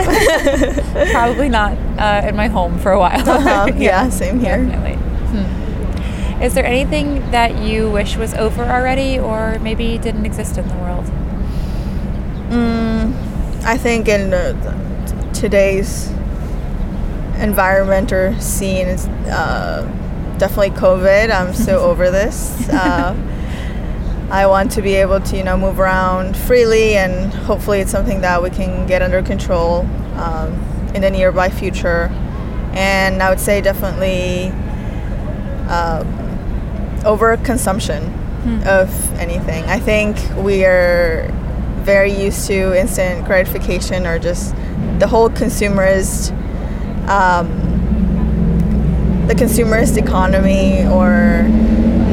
[1.12, 3.28] Probably not uh, in my home for a while.
[3.28, 3.70] Uh-huh.
[3.76, 4.56] Yeah, same here.
[4.64, 4.99] Definitely.
[6.40, 10.74] Is there anything that you wish was over already or maybe didn't exist in the
[10.76, 11.04] world?
[12.48, 13.14] Mm,
[13.64, 16.08] I think in uh, today's
[17.38, 19.82] environment or scene is uh,
[20.38, 21.30] definitely COVID.
[21.30, 22.68] I'm so over this.
[22.70, 23.14] Uh,
[24.30, 28.20] I want to be able to, you know, move around freely, and hopefully, it's something
[28.20, 29.80] that we can get under control
[30.16, 30.52] um,
[30.94, 32.08] in the nearby future.
[32.72, 34.48] And I would say definitely
[35.68, 36.29] um,
[37.02, 38.02] overconsumption
[38.66, 38.88] of
[39.20, 39.64] anything.
[39.64, 41.28] I think we are
[41.82, 44.54] very used to instant gratification or just
[44.98, 46.30] the whole consumerist
[47.08, 47.48] um,
[49.26, 51.42] the consumerist economy or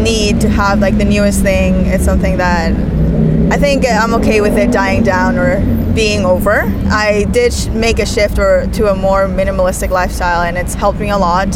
[0.02, 2.72] need to have like the newest thing it's something that
[3.52, 5.62] I think I'm okay with it dying down or
[5.96, 6.64] being over.
[6.90, 11.00] I did sh- make a shift or to a more minimalistic lifestyle, and it's helped
[11.00, 11.48] me a lot.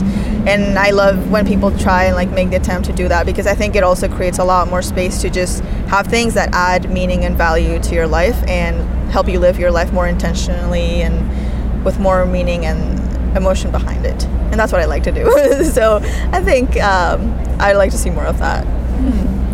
[0.47, 3.45] And I love when people try and like make the attempt to do that because
[3.45, 6.89] I think it also creates a lot more space to just have things that add
[6.89, 11.86] meaning and value to your life and help you live your life more intentionally and
[11.86, 12.99] with more meaning and
[13.38, 14.23] emotion behind it.
[14.25, 15.63] And that's what I like to do.
[15.71, 15.99] so
[16.32, 18.65] I think um, I'd like to see more of that.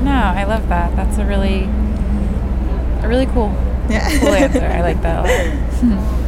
[0.03, 0.95] No, I love that.
[0.95, 1.63] That's a really,
[3.03, 3.49] a really cool,
[3.89, 4.07] Yeah.
[4.19, 4.65] cool answer.
[4.65, 6.13] I like that a lot.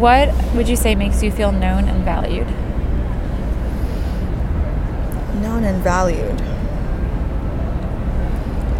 [0.00, 2.46] What would you say makes you feel known and valued?
[5.60, 6.40] Known and valued.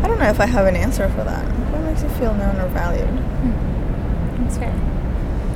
[0.02, 1.44] I don't know if I have an answer for that.
[1.72, 3.18] What makes you feel known or valued?
[4.40, 4.74] That's fair.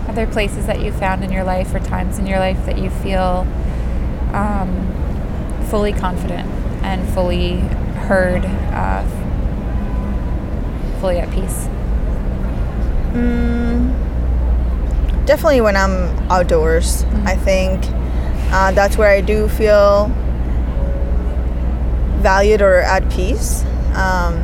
[0.09, 2.79] Are there places that you found in your life or times in your life that
[2.79, 3.47] you feel
[4.33, 6.49] um, fully confident
[6.85, 7.59] and fully
[8.07, 9.03] heard, uh,
[11.01, 11.69] fully at peace?
[13.15, 13.95] Mm,
[15.27, 17.05] definitely when I'm outdoors.
[17.25, 17.83] I think
[18.53, 20.13] uh, that's where I do feel
[22.25, 23.63] valued or at peace.
[23.95, 24.35] Um,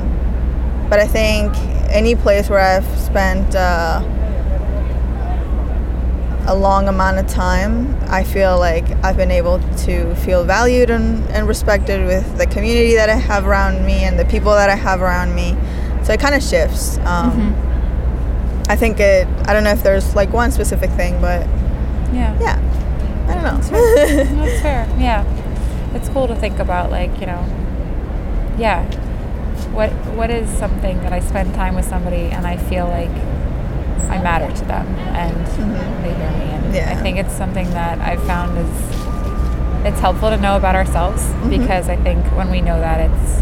[0.89, 1.53] but I think
[1.91, 4.01] any place where I've spent uh,
[6.47, 11.25] a long amount of time, I feel like I've been able to feel valued and,
[11.31, 14.75] and respected with the community that I have around me and the people that I
[14.77, 15.57] have around me.
[16.05, 16.99] So it kind of shifts.
[16.99, 17.55] Um,
[18.69, 21.47] I think it, I don't know if there's like one specific thing, but
[22.13, 22.37] Yeah.
[22.41, 23.59] yeah, I don't know.
[24.43, 24.87] That's fair.
[24.99, 25.25] Yeah.
[25.95, 27.43] It's cool to think about like, you know,
[28.61, 28.85] yeah.
[29.73, 33.11] What what is something that I spend time with somebody and I feel like
[34.11, 35.37] I matter to them and
[36.05, 36.75] they hear me and Mm-hmm.
[36.75, 36.93] Yeah.
[36.97, 38.71] I think it's something that I've found is
[39.87, 41.51] it's helpful to know about ourselves Mm-hmm.
[41.51, 43.41] because I think when we know that it's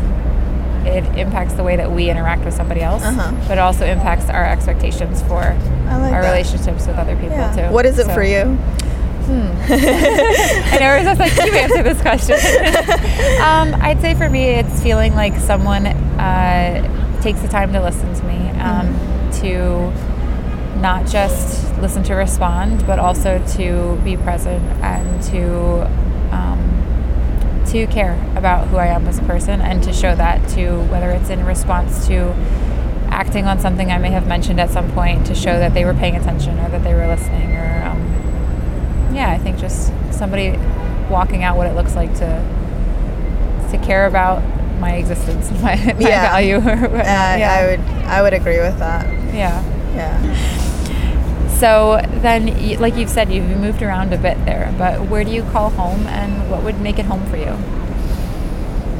[0.86, 3.32] it impacts the way that we interact with somebody else, Uh-huh.
[3.46, 6.30] but it also impacts our expectations for like our that.
[6.32, 7.52] relationships with other people Yeah.
[7.68, 7.74] too.
[7.74, 8.56] What is it So- for you?
[9.68, 12.34] I know just like, you answer this question.
[13.42, 18.12] um, I'd say for me, it's feeling like someone uh, takes the time to listen
[18.14, 18.94] to me, um,
[19.40, 19.90] to
[20.80, 25.86] not just listen to respond, but also to be present and to
[26.34, 30.82] um, to care about who I am as a person, and to show that to
[30.84, 32.32] whether it's in response to
[33.10, 35.94] acting on something I may have mentioned at some point to show that they were
[35.94, 37.97] paying attention or that they were listening or um,
[39.18, 40.56] yeah, I think just somebody
[41.10, 42.30] walking out what it looks like to
[43.70, 44.42] to care about
[44.80, 46.30] my existence, my, my Yeah.
[46.30, 46.56] value.
[46.56, 47.52] Uh, yeah.
[47.58, 49.04] I would I would agree with that.
[49.34, 49.62] yeah.
[49.94, 50.18] Yeah.
[51.58, 55.42] So then, like you've said, you've moved around a bit there, but where do you
[55.50, 57.56] call home, and what would make it home for you?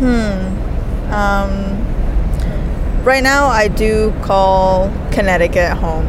[0.00, 1.12] Hmm.
[1.12, 6.06] Um, right now, I do call Connecticut home.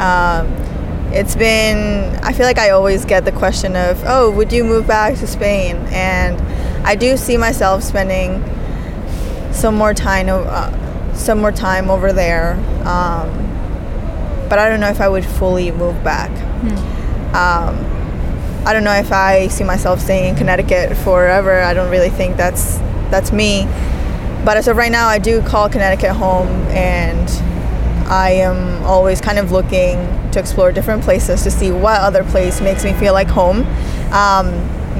[0.00, 0.48] Um,
[1.14, 4.86] it's been, I feel like I always get the question of, oh, would you move
[4.86, 5.76] back to Spain?
[5.90, 6.40] And
[6.86, 8.42] I do see myself spending
[9.52, 12.54] some more time, uh, some more time over there.
[12.86, 13.28] Um,
[14.48, 16.30] but I don't know if I would fully move back.
[17.34, 17.76] Um,
[18.66, 21.60] I don't know if I see myself staying in Connecticut forever.
[21.60, 22.78] I don't really think that's
[23.10, 23.64] that's me.
[24.44, 27.28] But as of right now, I do call Connecticut home, and
[28.08, 29.98] I am always kind of looking
[30.32, 33.66] to explore different places to see what other place makes me feel like home.
[34.12, 34.48] Um,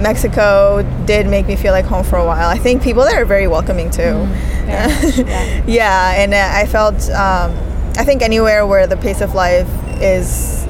[0.01, 2.49] Mexico did make me feel like home for a while.
[2.49, 4.01] I think people there are very welcoming too.
[4.03, 5.64] very much, yeah.
[5.66, 7.53] yeah, and uh, I felt um,
[7.97, 9.68] I think anywhere where the pace of life
[10.01, 10.64] is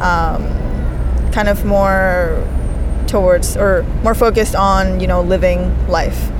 [0.00, 0.42] um,
[1.32, 2.46] kind of more
[3.06, 6.30] towards or more focused on you know living life.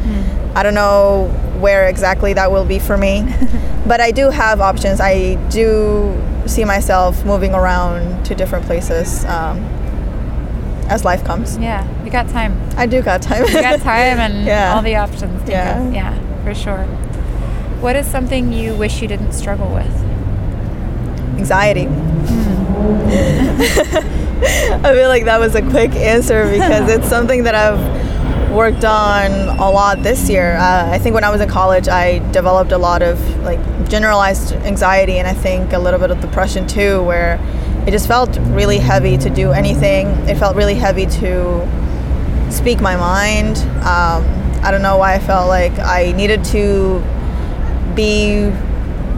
[0.55, 3.27] I don't know where exactly that will be for me,
[3.87, 5.01] but I do have options.
[5.01, 6.13] I do
[6.47, 9.59] see myself moving around to different places um,
[10.89, 11.57] as life comes.
[11.59, 12.59] Yeah, you got time.
[12.77, 13.47] I do got time.
[13.47, 14.75] You got time and Yeah.
[14.75, 15.49] all the options.
[15.49, 15.89] Yeah.
[15.91, 16.85] yeah, for sure.
[17.81, 19.91] What is something you wish you didn't struggle with?
[21.39, 21.89] anxiety.
[23.55, 27.79] I feel like that was a quick answer because it's something that I've
[28.53, 30.57] worked on a lot this year.
[30.57, 34.53] Uh, I think when I was in college, I developed a lot of like generalized
[34.53, 37.41] anxiety and I think a little bit of depression too, where
[37.87, 40.09] it just felt really heavy to do anything.
[40.29, 41.67] It felt really heavy to
[42.51, 43.59] speak my mind.
[43.85, 44.25] Um,
[44.63, 47.03] I don't know why I felt like I needed to
[47.97, 48.51] be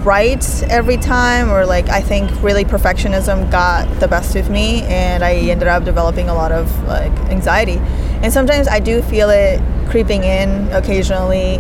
[0.05, 5.25] right every time or like I think really perfectionism got the best of me and
[5.25, 7.81] I ended up developing a lot of like anxiety
[8.25, 9.61] and sometimes I do feel it
[9.91, 11.59] creeping in occasionally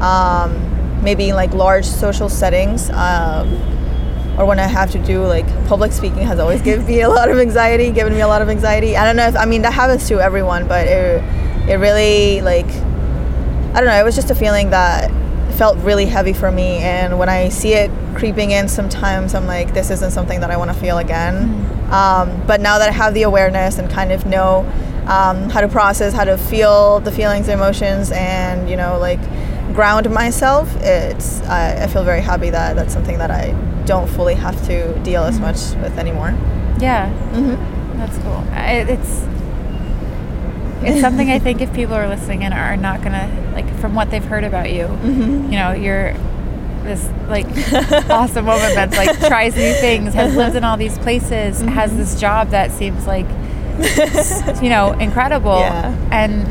[0.00, 3.48] um, maybe in like large social settings um,
[4.36, 7.30] or when I have to do like public speaking has always given me a lot
[7.30, 9.72] of anxiety given me a lot of anxiety I don't know if I mean that
[9.72, 11.22] happens to everyone but it,
[11.68, 12.66] it really like
[13.76, 14.00] I don't know.
[14.00, 15.10] It was just a feeling that
[15.58, 16.78] felt really heavy for me.
[16.78, 20.56] And when I see it creeping in, sometimes I'm like, this isn't something that I
[20.56, 21.50] want to feel again.
[21.92, 24.62] Um, but now that I have the awareness and kind of know
[25.06, 29.20] um, how to process, how to feel the feelings, and emotions, and you know, like
[29.74, 33.52] ground myself, it's I, I feel very happy that that's something that I
[33.84, 36.34] don't fully have to deal as much with anymore.
[36.80, 38.44] Yeah, hmm that's cool.
[38.52, 39.26] I, it's
[40.82, 44.10] it's something I think if people are listening and are not gonna like from what
[44.10, 45.44] they've heard about you, Mm-hmm.
[45.50, 46.12] you know, you're
[46.84, 47.46] this like
[48.10, 51.98] awesome woman that's like tries new things, has lived in all these places, has Mm-hmm.
[51.98, 53.26] this job that seems like
[54.62, 55.94] you know incredible, Yeah.
[56.10, 56.46] and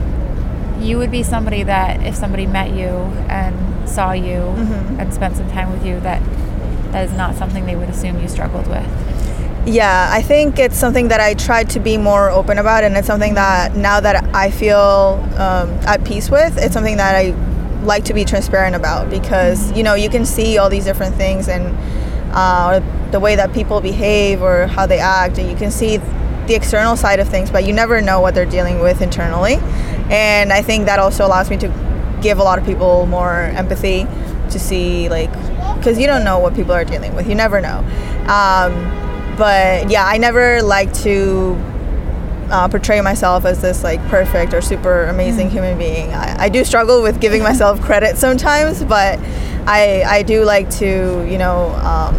[0.85, 2.89] you would be somebody that if somebody met you
[3.29, 3.55] and
[3.89, 4.99] saw you Mhm.
[4.99, 6.21] and spent some time with you, that
[6.91, 8.85] that is not something they would assume you struggled with.
[9.65, 13.07] Yeah, I think it's something that I tried to be more open about, and it's
[13.07, 17.33] something that now that I feel um, at peace with, it's something that I
[17.83, 21.47] like to be transparent about because you know you can see all these different things
[21.47, 21.75] and
[22.33, 22.79] uh,
[23.11, 25.99] the way that people behave or how they act, and you can see
[26.47, 29.55] the external side of things, but you never know what they're dealing with internally,
[30.09, 31.67] and I think that also allows me to
[32.21, 34.07] give a lot of people more empathy
[34.49, 35.31] to see like
[35.77, 37.79] because you don't know what people are dealing with, you never know.
[38.27, 38.73] Um,
[39.37, 41.55] but yeah, I never like to
[42.49, 46.13] uh, portray myself as this like perfect or super amazing human being.
[46.13, 49.19] I, I do struggle with giving myself credit sometimes, but
[49.67, 52.15] I I do like to you know um,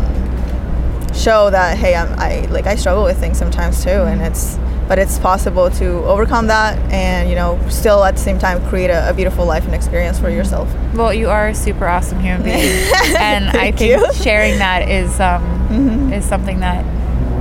[1.17, 4.59] show that hey I'm, I like I struggle with things sometimes too, and it's
[4.89, 8.89] but it's possible to overcome that and you know still at the same time create
[8.91, 10.73] a, a beautiful life and experience for yourself.
[10.95, 12.57] Well, you are a super awesome human being,
[13.19, 14.13] and I think you.
[14.15, 16.13] sharing that is um, Mhm.
[16.17, 16.85] is something that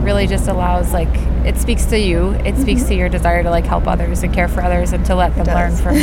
[0.04, 1.10] really just allows like
[1.46, 2.30] it speaks to you.
[2.44, 5.14] It speaks to your desire to like help others and care for others and to
[5.16, 5.96] let them learn from,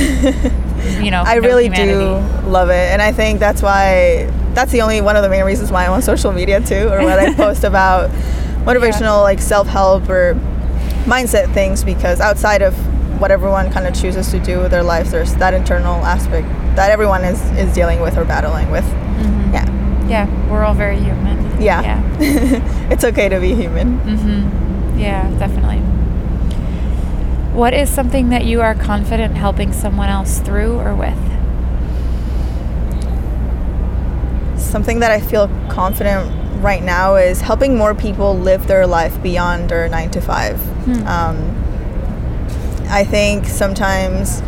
[1.04, 1.92] you know, I really humanity.
[2.44, 5.44] do love it, and I think that's why that's the only one of the main
[5.44, 8.11] reasons why I'm on social media too, or when I post about
[8.64, 10.34] motivational like self help or
[11.05, 12.74] mindset things, because outside of
[13.20, 16.46] what everyone kind of chooses to do with their lives, there's that internal aspect
[16.76, 18.84] that everyone is is dealing with or battling with.
[19.53, 19.66] Yeah,
[20.09, 21.61] Yeah, we're all very human.
[21.61, 22.88] yeah, Yeah.
[22.90, 23.98] it's okay to be human.
[24.00, 24.98] Mm-hmm.
[24.98, 25.78] Yeah, definitely.
[27.55, 31.18] What is something that you are confident helping someone else through or with?
[34.72, 39.68] Something that I feel confident right now is helping more people live their life beyond
[39.68, 40.58] their nine to five.
[41.06, 41.36] Um,
[42.88, 44.40] I think sometimes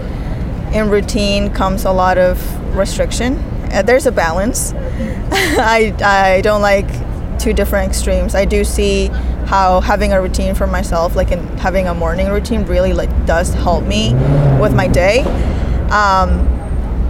[0.73, 2.41] in routine comes a lot of
[2.75, 3.35] restriction.
[3.71, 4.73] Uh, there's a balance.
[5.61, 6.89] I, I don't like
[7.39, 8.35] two different extremes.
[8.35, 9.09] I do see
[9.45, 13.53] how having a routine for myself, like in having a morning routine, really like does
[13.53, 14.15] help me
[14.59, 15.21] with my day.
[15.91, 16.49] Um,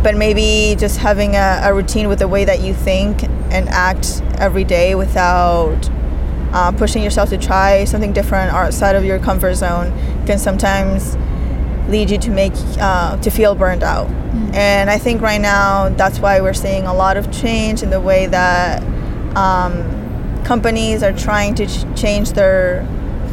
[0.05, 4.23] but maybe just having a, a routine with the way that you think and act
[4.39, 5.91] every day without
[6.53, 9.91] uh, pushing yourself to try something different or outside of your comfort zone
[10.27, 11.17] can sometimes
[11.89, 14.09] lead you to make uh, to feel burned out.
[14.55, 18.01] And i think right now that's why we're seeing a lot of change in the
[18.01, 18.83] way that
[19.37, 22.87] um, companies are trying to ch- change their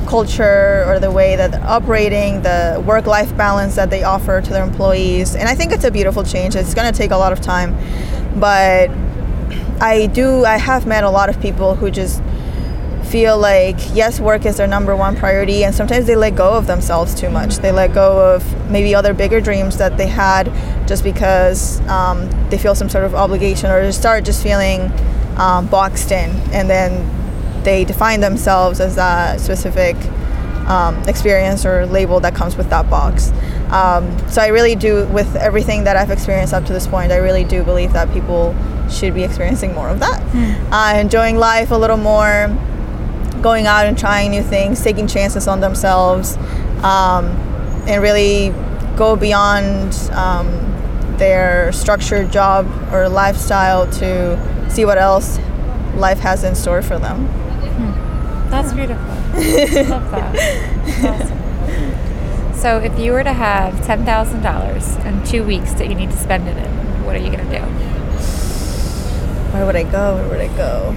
[0.08, 4.50] culture or the way that they're operating, the work life balance that they offer to
[4.50, 5.36] their employees.
[5.36, 6.56] And I think it's a beautiful change.
[6.56, 7.76] It's going to take a lot of time.
[8.40, 8.90] But
[9.82, 12.22] I do, I have met a lot of people who just
[13.12, 15.64] feel like, yes, work is their number one priority.
[15.66, 17.58] And sometimes they let go of themselves too much.
[17.58, 20.46] They let go of maybe other bigger dreams that they had
[20.88, 24.92] just because um, they feel some sort of obligation or they start just feeling
[25.38, 26.30] um, boxed in.
[26.52, 27.21] And then
[27.64, 29.96] they define themselves as that specific
[30.68, 33.32] um, experience or label that comes with that box.
[33.72, 37.18] Um, so I really do, with everything that I've experienced up to this point, I
[37.18, 38.56] really do believe that people
[38.90, 40.22] should be experiencing more of that,
[40.72, 42.48] uh, enjoying life a little more,
[43.42, 46.38] going out and trying new things, taking chances on themselves,
[46.84, 47.26] um,
[47.88, 48.54] and really
[48.98, 50.48] go beyond um,
[51.18, 55.40] their structured job or lifestyle to see what else
[55.96, 57.28] life has in store for them.
[58.50, 59.06] That's beautiful.
[59.10, 60.34] I love that.
[60.86, 61.38] That's awesome.
[62.58, 66.12] So, if you were to have ten thousand dollars and two weeks that you need
[66.12, 67.62] to spend in it in, what are you gonna do?
[69.54, 70.16] Where would I go?
[70.16, 70.94] Where would I go?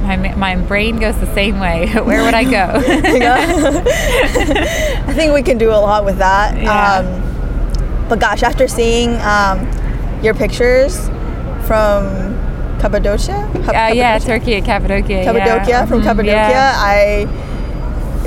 [0.00, 1.86] My my brain goes the same way.
[1.92, 2.80] Where would I go?
[5.06, 6.56] I think we can do a lot with that.
[6.60, 6.96] Yeah.
[6.96, 9.68] Um, but gosh, after seeing um,
[10.22, 11.08] your pictures
[11.66, 12.34] from
[12.80, 14.18] Cappadocia, Cap- Uh, yeah?
[14.18, 15.24] Turkey, Cappadocia.
[15.24, 15.86] Cappadocia yeah.
[15.86, 16.74] from Mhm, Cappadocia, yeah.
[16.76, 17.26] I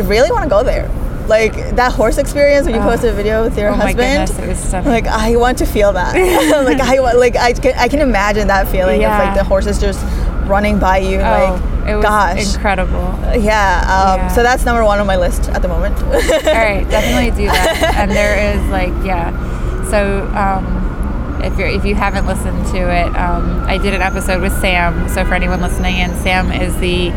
[0.04, 0.90] really want to go there.
[1.28, 2.90] Like that horse experience when you Oh.
[2.90, 3.98] posted a video with your Oh husband.
[3.98, 4.90] goodness, it was stunning.
[4.90, 6.14] Like I want to feel that.
[6.66, 9.18] like I want, like I can, I can imagine that feeling Yeah.
[9.18, 10.00] of like the horses just
[10.48, 11.20] running by you.
[11.20, 13.16] oh, like it was gosh, incredible.
[13.40, 13.80] yeah.
[13.88, 14.28] Um, Yeah.
[14.36, 15.96] So that's number one on my list at the moment.
[16.04, 17.96] All right, definitely do that.
[18.00, 19.32] and there is like, yeah.
[19.90, 20.83] So um,
[21.44, 25.10] if you if you haven't listened to it, um, I did an episode with Sam.
[25.10, 27.12] So for anyone listening in, Sam is the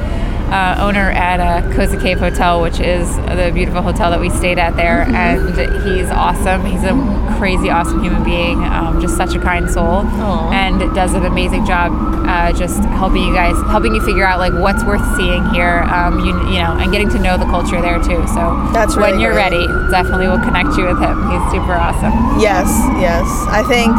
[0.53, 4.59] uh, owner at uh, Cozy Cave Hotel, which is the beautiful hotel that we stayed
[4.59, 5.49] at there, and
[5.85, 6.65] he's awesome.
[6.65, 6.95] He's a
[7.39, 10.51] crazy awesome human being, um, just such a kind soul, Aw.
[10.53, 11.93] and does an amazing job
[12.27, 15.83] uh, just helping you guys, helping you figure out like what's worth seeing here.
[15.93, 18.27] Um, you you know, and getting to know the culture there too.
[18.29, 19.53] So That's when you're great.
[19.53, 21.29] ready, definitely we'll connect you with him.
[21.31, 22.41] He's super awesome.
[22.41, 22.69] Yes,
[23.01, 23.27] yes.
[23.49, 23.91] I think,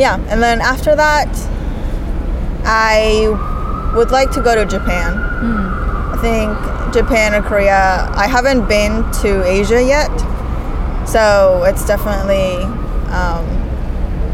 [0.00, 0.16] yeah.
[0.28, 1.28] And then after that,
[2.64, 5.14] I would like to go to Japan.
[5.16, 5.65] I
[6.20, 6.56] think
[6.92, 8.10] Japan or Korea.
[8.14, 10.10] I haven't been to Asia yet,
[11.06, 12.62] so it's definitely
[13.12, 13.44] um,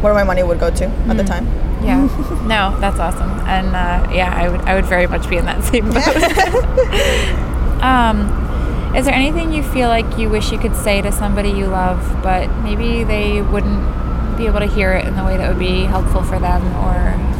[0.01, 1.45] where my money would go to at the time.
[1.83, 2.05] Yeah.
[2.47, 3.29] no, that's awesome.
[3.47, 6.07] And uh, yeah, I would I would very much be in that same boat.
[7.83, 11.67] um, is there anything you feel like you wish you could say to somebody you
[11.67, 15.59] love, but maybe they wouldn't be able to hear it in the way that would
[15.59, 16.93] be helpful for them or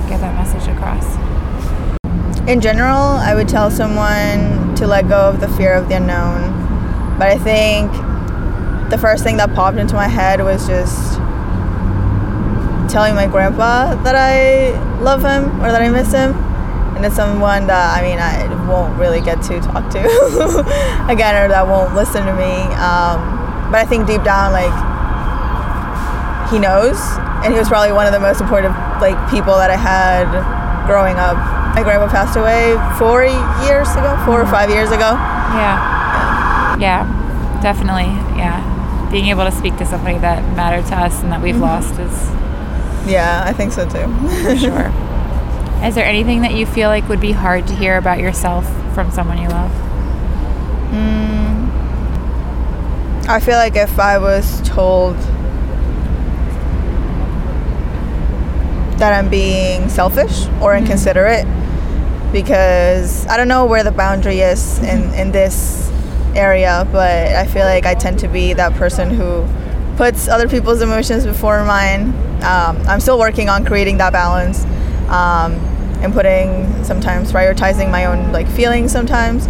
[0.10, 1.06] get that message across?
[2.46, 6.52] In general, I would tell someone to let go of the fear of the unknown.
[7.18, 7.90] But I think
[8.90, 11.14] the first thing that popped into my head was just
[12.92, 16.34] telling my grandpa that I love him or that I miss him.
[16.96, 20.00] And it's someone that, I mean, I won't really get to talk to
[21.10, 22.68] again or that won't listen to me.
[22.76, 24.76] Um, but I think deep down, like,
[26.52, 27.00] he knows.
[27.40, 30.28] And he was probably one of the most important, like, people that I had
[30.86, 31.63] growing up.
[31.76, 33.24] My grandma passed away four
[33.66, 35.14] years ago, four or five years ago.
[35.58, 36.78] Yeah.
[36.80, 38.06] Yeah, definitely.
[38.38, 38.62] Yeah.
[39.12, 41.64] Being able to speak to somebody that mattered to us and that we've Mm-hmm.
[41.64, 44.08] lost is Yeah, I think so too.
[44.44, 44.92] for sure.
[45.86, 49.12] Is there anything that you feel like would be hard to hear about yourself from
[49.12, 49.72] someone you love?
[50.92, 51.70] Mm,
[53.28, 55.18] I feel like if I was told
[59.00, 61.46] that I'm being selfish or inconsiderate,
[62.34, 65.90] because I don't know where the boundary is in, in this
[66.36, 69.48] area, but I feel like I tend to be that person who
[69.96, 72.10] puts other people's emotions before mine.
[72.44, 74.66] Um, I'm still working on creating that balance
[75.10, 75.54] um,
[76.02, 79.48] and putting sometimes prioritizing my own like feelings sometimes.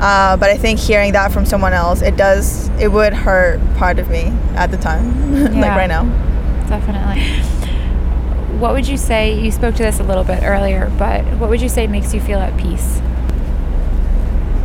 [0.00, 3.98] Uh, but I think hearing that from someone else, it does, it would hurt part
[3.98, 6.04] of me at the time, like right now.
[6.68, 7.55] Definitely.
[8.58, 9.38] What would you say?
[9.38, 12.20] You spoke to this a little bit earlier, but what would you say makes you
[12.20, 13.00] feel at peace?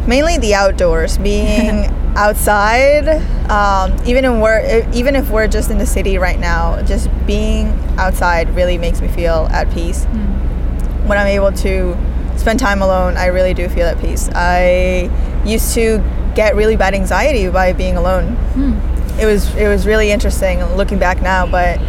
[0.08, 1.86] Mainly the outdoors, being
[2.16, 3.08] outside.
[3.50, 7.68] Um, even in we're, even if we're just in the city right now, just being
[7.98, 10.06] outside really makes me feel at peace.
[11.06, 11.98] When I'm able to
[12.38, 14.30] spend time alone, I really do feel at peace.
[14.34, 15.10] I
[15.46, 16.02] used to
[16.34, 18.38] get really bad anxiety by being alone.
[19.20, 21.80] It was it was really interesting looking back now, but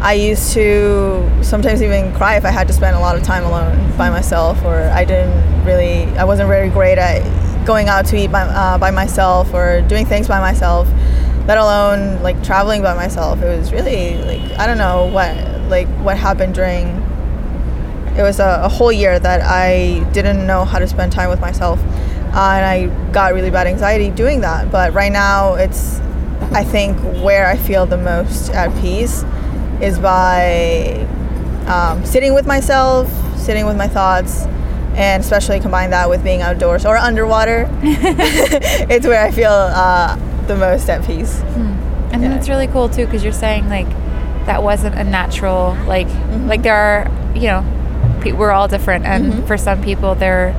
[0.00, 3.44] I used to sometimes even cry if I had to spend a lot of time
[3.44, 7.20] alone by myself, or I didn't really, I wasn't very great at
[7.66, 10.88] going out to eat by, uh, by myself or doing things by myself,
[11.46, 13.42] let alone like traveling by myself.
[13.42, 15.36] It was really like I don't know what
[15.68, 16.86] like what happened during.
[18.16, 21.40] It was a, a whole year that I didn't know how to spend time with
[21.40, 24.72] myself, uh, and I got really bad anxiety doing that.
[24.72, 26.00] But right now, it's
[26.52, 29.24] I think where I feel the most at peace
[29.82, 31.06] is by
[31.66, 33.08] um, sitting with myself,
[33.38, 34.44] sitting with my thoughts,
[34.96, 37.68] and especially combine that with being outdoors or underwater.
[37.82, 40.16] it's where I feel uh,
[40.46, 41.40] the most at peace.
[42.12, 42.38] And then Yeah.
[42.38, 43.88] it's really cool too because you're saying like
[44.46, 46.48] that wasn't a natural like Mm-hmm.
[46.48, 47.64] like there are you know
[48.20, 49.46] pe- we're all different and Mm-hmm.
[49.46, 50.52] for some people there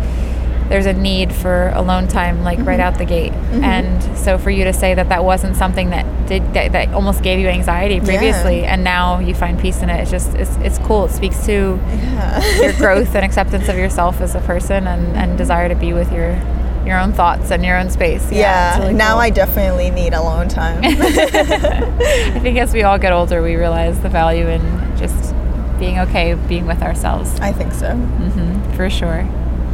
[0.72, 2.82] there's a need for alone time like right Mm-hmm.
[2.82, 6.41] out the gate and so for you to say that that wasn't something that did
[6.53, 10.09] that, that almost gave you anxiety previously and now you find peace in it it's
[10.09, 12.61] just it's, it's cool it speaks to Yeah.
[12.61, 16.11] your growth and acceptance of yourself as a person and, and desire to be with
[16.13, 16.32] your
[16.86, 18.36] your own thoughts and your own space Mm-hmm.
[18.36, 18.80] yeah.
[18.80, 19.22] really now cool.
[19.22, 20.82] I definitely need alone time.
[20.86, 24.61] I think as we all get older, we realize the value in
[24.97, 25.36] just
[25.80, 27.38] being okay being with ourselves.
[27.39, 27.93] I think so.
[27.95, 29.28] hmm for sure.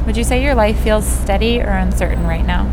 [0.07, 2.65] Would you say your life feels steady or uncertain right now?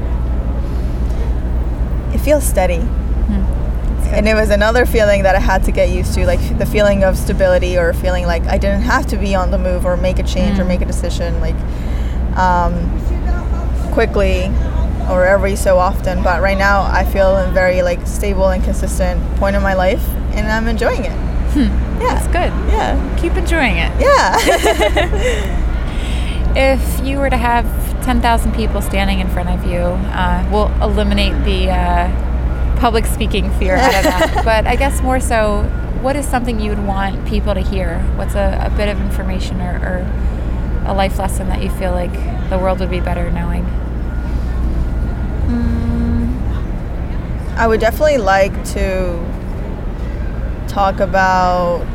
[2.14, 2.78] It feels steady.
[2.78, 4.14] Hmm.
[4.14, 7.02] And it was another feeling that I had to get used to, like the feeling
[7.02, 10.20] of stability or feeling like I didn't have to be on the move or make
[10.20, 10.68] a change or hmm.
[10.68, 11.56] make a decision like
[12.38, 12.72] um,
[13.92, 14.44] quickly
[15.10, 16.22] or every so often.
[16.22, 20.08] But right now I feel in very like stable and consistent point in my life
[20.34, 21.16] and I'm enjoying it.
[21.50, 21.62] Hmm.
[22.00, 22.52] yeah That's good.
[22.70, 23.16] Yeah.
[23.18, 23.90] Keep enjoying it.
[24.00, 25.60] Yeah.
[26.56, 27.64] If you were to have
[28.04, 33.76] 10,000 people standing in front of you, uh, we'll eliminate the uh, public speaking fear
[33.76, 34.42] out of that.
[34.44, 35.62] but I guess more so,
[36.00, 37.98] what is something you would want people to hear?
[38.16, 42.12] What's a, a bit of information or, or a life lesson that you feel like
[42.50, 43.64] the world would be better knowing?
[47.56, 49.24] I would definitely like to
[50.66, 51.86] talk about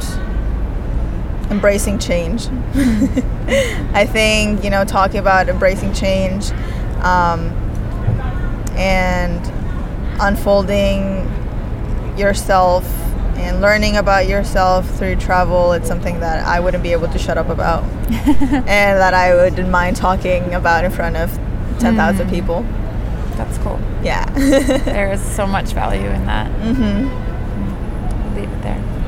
[1.50, 2.48] embracing change.
[3.94, 6.52] I think, you know, talking about embracing change
[7.02, 7.50] um,
[8.76, 9.46] and
[10.22, 11.28] unfolding
[12.18, 12.86] yourself
[13.38, 17.38] and learning about yourself through travel, it's something that I wouldn't be able to shut
[17.38, 21.32] up about and that I wouldn't mind talking about in front of
[21.80, 22.64] 10,000 people.
[23.38, 23.80] That's cool.
[24.04, 24.26] Yeah.
[24.36, 26.52] There is so much value in that.
[26.76, 27.30] hmm
[28.36, 28.99] leave it there.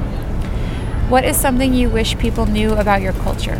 [1.11, 3.59] What is something you wish people knew about your culture?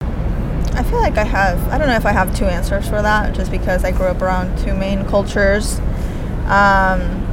[0.00, 3.34] I feel like I have, I don't know if I have two answers for that,
[3.34, 5.80] just because I grew up around two main cultures.
[6.46, 7.26] Um,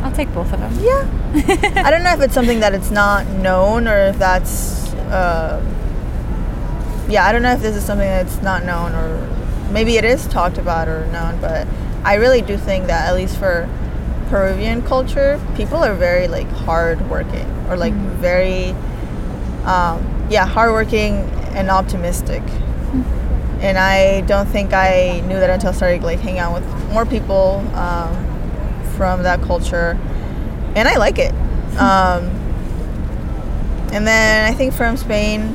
[0.00, 0.72] I'll take both of them.
[0.80, 1.06] yeah.
[1.84, 5.62] I don't know if it's something that it's not known or if that's, uh,
[7.06, 9.28] yeah, I don't know if this is something that's not known or
[9.70, 11.68] maybe it is talked about or known, but
[12.02, 13.68] I really do think that at least for
[14.30, 18.70] Peruvian culture, people are very like hardworking or like very,
[19.64, 21.14] um, yeah, hardworking
[21.54, 22.42] and optimistic.
[23.60, 27.06] And I don't think I knew that until I started like hanging out with more
[27.06, 28.12] people um,
[28.96, 29.98] from that culture,
[30.76, 31.34] and I like it.
[31.74, 32.26] Um,
[33.92, 35.54] and then I think from Spain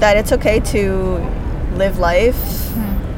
[0.00, 1.16] that it's okay to
[1.76, 2.36] live life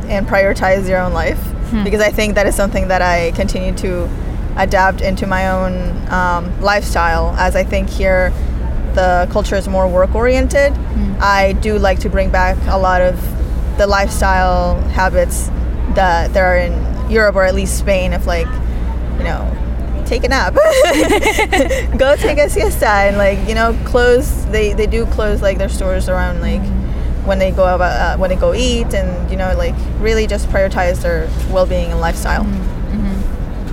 [0.08, 1.40] and prioritize your own life.
[1.84, 4.06] because I think that is something that I continue to
[4.56, 7.34] adapt into my own um, lifestyle.
[7.38, 8.32] As I think here,
[8.94, 10.72] the culture is more work oriented.
[11.20, 13.16] I do like to bring back a lot of
[13.78, 15.48] the lifestyle habits
[15.94, 18.46] that there are in Europe or at least Spain of like,
[19.18, 19.48] you know,
[20.06, 20.54] take a nap,
[21.98, 24.44] go take a siesta, and like you know, close.
[24.46, 26.62] They they do close like their stores around like
[27.24, 30.48] when they go about uh, when they go eat, and you know, like really just
[30.48, 32.44] prioritize their well being and lifestyle.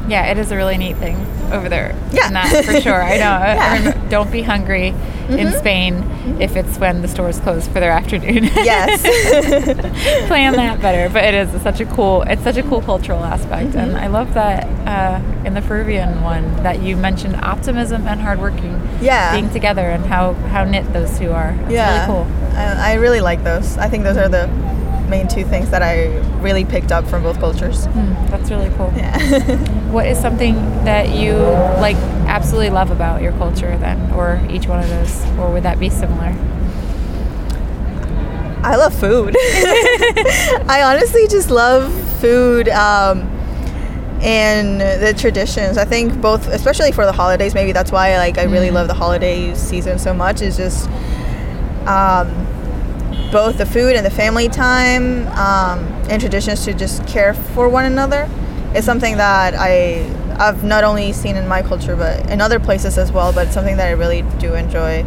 [0.09, 1.17] Yeah, it is a really neat thing
[1.51, 1.95] over there.
[2.11, 2.29] Yeah.
[2.29, 3.01] that for sure.
[3.01, 3.25] I know.
[3.31, 4.09] I Yeah.
[4.09, 4.95] don't be hungry in
[5.47, 5.59] mm-hmm.
[5.59, 6.41] Spain mm-hmm.
[6.41, 8.49] if it's when the stores close for their afternoon.
[8.59, 9.01] Yes.
[10.27, 11.11] plan that better.
[11.11, 12.23] But it is such a cool.
[12.23, 14.03] It's such a cool cultural aspect, and mm-hmm.
[14.03, 19.31] I love that uh, in the Peruvian one that you mentioned optimism and hardworking Yeah.
[19.33, 21.57] being together and how how knit those two are.
[21.63, 22.05] It's yeah.
[22.05, 22.55] really cool.
[22.55, 23.77] I, I really like those.
[23.77, 24.47] I think those are the
[25.09, 27.87] main two things that I really picked up from both cultures.
[27.87, 28.91] Mm, that's really cool.
[28.95, 29.75] Yeah.
[29.89, 30.53] What is something
[30.85, 31.33] that you
[31.81, 31.95] like
[32.27, 35.89] absolutely love about your culture then, or each one of those, or would that be
[35.89, 36.35] similar?
[38.61, 39.35] I love food.
[40.69, 43.21] I honestly just love food um,
[44.21, 45.77] and the traditions.
[45.77, 48.93] I think both, especially for the holidays, maybe that's why like I really love the
[48.93, 50.41] holiday season so much.
[50.41, 50.87] Is just
[51.87, 52.29] um,
[53.31, 57.85] both the food and the family time um, and traditions to just care for one
[57.85, 58.29] another
[58.75, 60.07] is something that I
[60.39, 63.33] I've not only seen in my culture but in other places as well.
[63.33, 65.05] But it's something that I really do enjoy.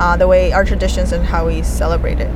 [0.00, 2.30] Uh, the way our traditions and how we celebrate it.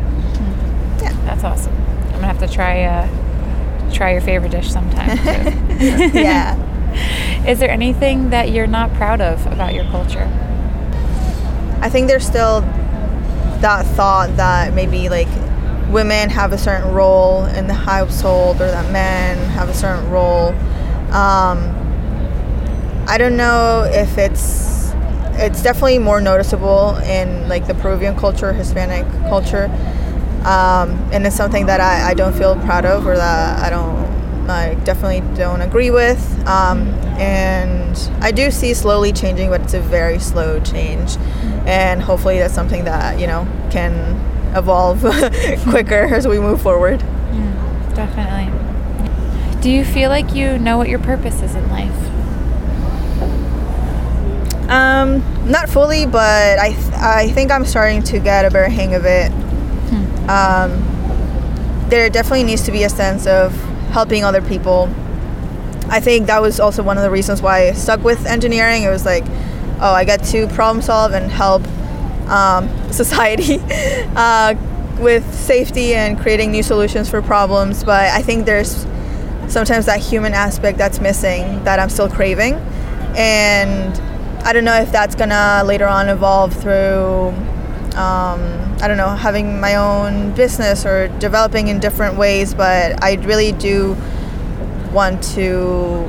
[1.00, 1.12] Yeah.
[1.24, 1.72] That's awesome.
[2.06, 5.16] I'm gonna have to try uh, try your favorite dish sometime.
[5.18, 6.18] Too.
[6.18, 6.58] yeah.
[7.46, 10.28] is there anything that you're not proud of about your culture?
[11.80, 12.62] I think there's still
[13.62, 15.28] that thought that maybe like
[15.90, 20.48] women have a certain role in the household or that men have a certain role.
[21.12, 21.78] Um,
[23.08, 24.92] I don't know if it's
[25.34, 29.64] it's definitely more noticeable in like the Peruvian culture, Hispanic culture,
[30.44, 34.01] um, and it's something that I, I don't feel proud of or that I don't
[34.48, 36.20] I definitely don't agree with.
[36.46, 36.88] Um,
[37.18, 41.16] and I do see slowly changing, but it's a very slow change,
[41.66, 43.92] and hopefully that's something that you know can
[44.56, 45.00] evolve
[45.68, 47.00] quicker as we move forward.
[47.94, 48.52] Definitely.
[49.60, 51.94] Do you feel like you know what your purpose is in life?
[54.68, 58.94] Um, not fully, but I th- I think I'm starting to get a better hang
[58.94, 59.30] of it.
[60.28, 60.88] Um,
[61.90, 63.52] there definitely needs to be a sense of
[63.92, 64.90] helping other people.
[65.88, 68.82] I think that was also one of the reasons why I stuck with engineering.
[68.82, 69.24] It was like,
[69.80, 71.62] oh, I get to problem solve and help
[72.28, 73.58] um, society
[74.16, 74.54] uh,
[74.98, 77.84] with safety and creating new solutions for problems.
[77.84, 78.86] But I think there's
[79.48, 82.54] sometimes that human aspect that's missing that I'm still craving.
[83.16, 83.94] And
[84.46, 87.34] I don't know if that's gonna later on evolve through,
[87.96, 92.52] um, I don't know, having my own business or developing in different ways.
[92.52, 93.96] But I really do
[94.92, 96.04] want to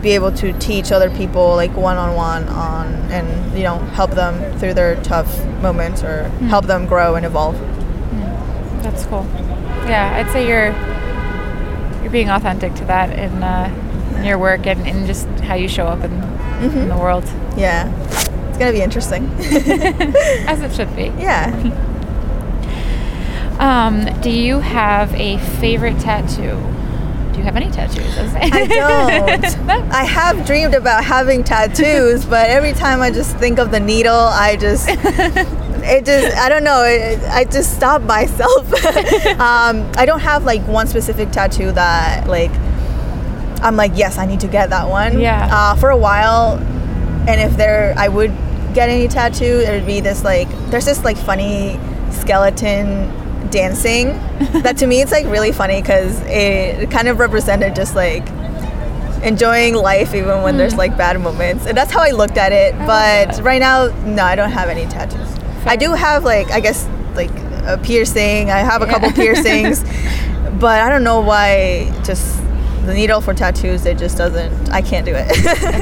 [0.00, 4.10] be able to teach other people like one on one on and you know help
[4.12, 6.46] them through their tough moments or hmm.
[6.46, 7.56] help them grow and evolve.
[7.56, 8.82] Hmm.
[8.82, 9.26] That's cool.
[9.86, 10.72] Yeah, I'd say you're
[12.02, 15.68] you're being authentic to that in, uh, in your work and in just how you
[15.68, 16.78] show up in, mm-hmm.
[16.78, 17.24] in the world,
[17.56, 17.92] Yeah,
[18.48, 19.24] it's gonna be interesting.
[20.46, 21.04] as it should be.
[21.18, 21.50] yeah.
[23.58, 26.60] Um, do you have a favorite tattoo?
[27.32, 28.16] Do you have any tattoos?
[28.18, 29.70] I don't.
[29.92, 34.14] I have dreamed about having tattoos, but every time I just think of the needle,
[34.14, 36.82] I just it just I don't know.
[36.84, 38.72] It, I just stop myself.
[39.38, 42.50] um, I don't have like one specific tattoo that like
[43.62, 45.20] I'm like yes, I need to get that one.
[45.20, 45.48] Yeah.
[45.50, 46.58] Uh, for a while,
[47.28, 48.34] and if there I would
[48.74, 51.78] get any tattoo, it would be this like there's this like funny
[52.10, 53.10] skeleton
[53.56, 54.08] dancing
[54.62, 58.22] that to me it's like really funny because it kind of represented just like
[59.24, 60.78] enjoying life even when there's mm.
[60.78, 61.64] like bad moments.
[61.66, 64.84] And that's how i looked at it but right now no i don't have any
[64.86, 65.26] tattoos.
[65.64, 67.30] I do have like i guess like
[67.66, 68.50] a piercing.
[68.50, 69.82] I have a couple piercings
[70.60, 72.36] but i don't know why just
[72.84, 75.28] the needle for tattoos it just doesn't i can't do it.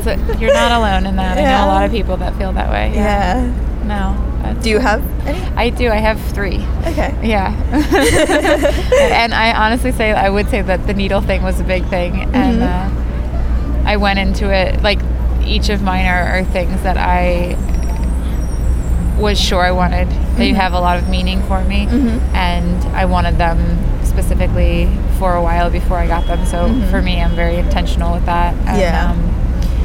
[0.07, 1.37] A- you're not alone in that.
[1.39, 2.95] I know a lot of people that feel that way.
[2.95, 3.53] yeah.
[3.85, 4.34] No.
[4.53, 5.91] Do you have any I do.
[5.91, 6.59] I have three.
[6.87, 7.53] okay Yeah.
[9.13, 12.23] and I honestly say I would say that the needle thing was a big thing,
[12.35, 12.91] and uh,
[13.85, 15.01] I went into it like
[15.45, 17.57] each of mine are, are things that I
[19.21, 20.09] was sure I wanted.
[20.37, 21.87] They have a lot of meaning for me,
[22.35, 23.59] and I wanted them
[24.05, 24.89] specifically
[25.19, 26.45] for a while before I got them.
[26.47, 28.55] So for me, I'm very intentional with that.
[28.55, 28.81] And, Mm-hmm.
[28.81, 29.11] Yeah.
[29.11, 29.34] Um,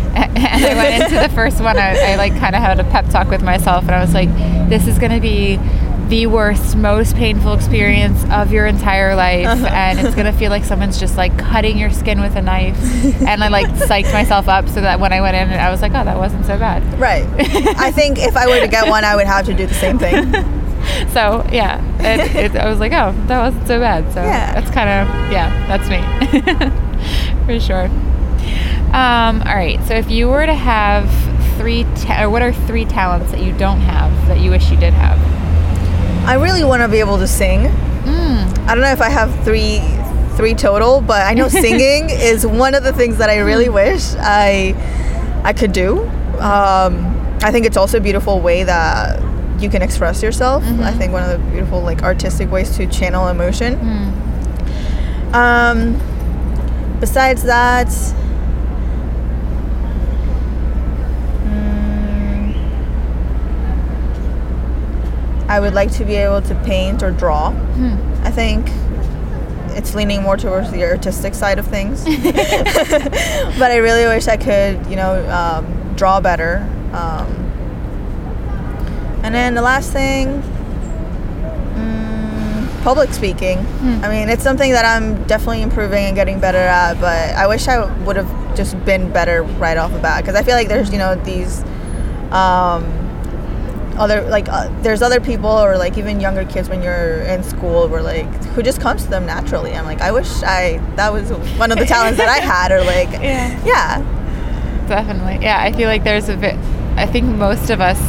[0.16, 1.78] and I went into the first one.
[1.78, 4.30] I, I like kind of had a pep talk with myself, and I was like,
[4.70, 5.58] "This is going to be
[6.10, 9.68] the worst, most painful experience of your entire life, Uh-huh.
[9.68, 12.78] and it's going to feel like someone's just like cutting your skin with a knife."
[13.28, 15.92] and I like psyched myself up so that when I went in, I was like,
[15.94, 17.26] "Oh, that wasn't so bad." Right.
[17.78, 19.98] I think if I were to get one, I would have to do the same
[20.00, 20.34] thing.
[21.12, 24.54] So yeah, it, it, I was like, "Oh, that wasn't so bad." So Yeah.
[24.54, 26.00] that's kind of yeah, that's me
[27.46, 27.90] for sure.
[28.94, 29.80] Um, all right.
[29.88, 31.10] So if you were to have
[31.58, 34.78] three, ta- or what are three talents that you don't have that you wish you
[34.78, 35.18] did have?
[36.28, 37.62] I really want to be able to sing.
[38.04, 38.68] Mm.
[38.68, 39.82] I don't know if I have three
[40.36, 44.14] three total, but I know singing is one of the things that I really wish
[44.18, 44.74] I
[45.44, 46.08] I could do.
[46.40, 49.22] Um, I think it's also a beautiful way that
[49.62, 50.64] you can express yourself.
[50.64, 53.76] I think one of the beautiful like artistic ways to channel emotion.
[53.76, 55.34] Mm.
[55.34, 57.88] Um, besides that,
[61.48, 62.54] mm,
[65.50, 67.52] I would like to be able to paint or draw.
[67.52, 67.96] Hmm.
[68.24, 68.68] I think
[69.76, 72.06] it's leaning more towards the artistic side of things.
[72.06, 76.60] but I really wish I could, you know, um, draw better.
[76.94, 77.28] Um,
[79.24, 80.44] and then the last thing,
[81.74, 83.58] mm, public speaking.
[83.58, 84.04] Hmm.
[84.04, 87.68] I mean, it's something that I'm definitely improving and getting better at, but I wish
[87.68, 90.92] I would have just been better right off the bat because I feel like there's,
[90.92, 91.64] you know, these
[92.32, 92.99] um,
[94.00, 97.88] other like uh, there's other people or like even younger kids when you're in school
[97.88, 98.26] where like
[98.56, 99.74] who just comes to them naturally.
[99.74, 102.82] I'm like, I wish I that was one of the talents that I had or
[102.84, 103.62] like Yeah.
[103.66, 104.86] yeah.
[104.88, 105.44] Definitely.
[105.46, 106.56] Yeah, I feel like there's a bit.
[106.96, 108.00] I think most of us,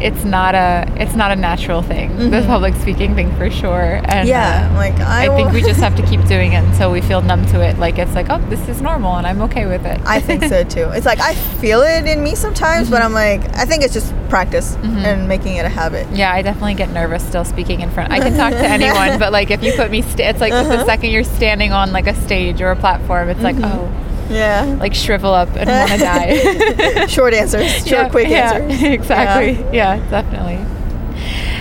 [0.00, 2.16] it's not a it's not a natural thing.
[2.30, 2.46] The Mhm.
[2.46, 4.00] public speaking thing for sure.
[4.04, 6.90] And Yeah, uh, like I, I think we just have to keep doing it until
[6.90, 7.78] we feel numb to it.
[7.78, 10.00] Like it's like, oh, this is normal, and I'm okay with it.
[10.06, 10.90] I think so too.
[10.90, 14.12] It's like I feel it in me sometimes, but I'm like, I think it's just
[14.28, 15.04] practice Mhm.
[15.04, 16.06] and making it a habit.
[16.12, 18.12] Yeah, I definitely get nervous still speaking in front.
[18.12, 20.60] I can talk to anyone, but like if you put me, sta it's like the
[20.60, 20.84] Uh-huh.
[20.86, 23.64] second you're standing on like a stage or a platform, it's like Mhm.
[23.72, 23.88] oh,
[24.30, 24.76] Yeah.
[24.80, 27.06] like shrivel up and want to die.
[27.08, 28.82] Short answers, short, Yeah, quick yeah, answers.
[28.92, 29.76] Exactly.
[29.76, 30.58] Yeah, definitely.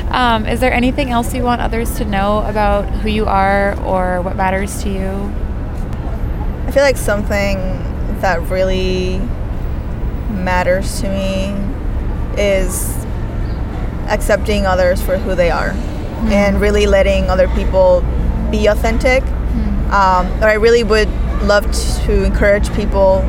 [0.09, 4.21] Um, is there anything else you want others to know about who you are or
[4.21, 5.33] what matters to you?
[6.67, 7.57] I feel like something
[8.21, 9.19] that really
[10.29, 11.55] matters to me
[12.41, 12.95] is
[14.09, 15.71] accepting others for who they are
[16.25, 18.01] and really letting other people
[18.51, 19.23] be authentic.
[19.91, 21.09] Um, or I really would
[21.43, 21.71] love
[22.05, 23.21] to encourage people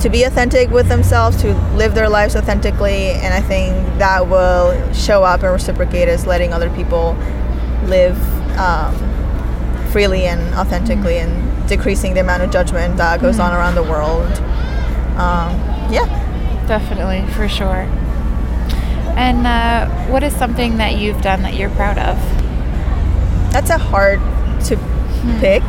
[0.00, 4.92] to be authentic with themselves, to live their lives authentically, and I think that will
[4.92, 7.16] show up and reciprocate as letting other people
[7.84, 8.18] live
[8.58, 8.94] um,
[9.92, 14.26] freely and authentically and decreasing the amount of judgment that goes on around the world.
[15.18, 15.54] Um,
[15.92, 16.18] yeah.
[16.66, 17.86] Definitely, for sure.
[19.14, 22.16] And uh, what is something that you've done that you're proud of?
[23.52, 24.20] That's a hard
[24.66, 24.76] to
[25.38, 25.62] pick.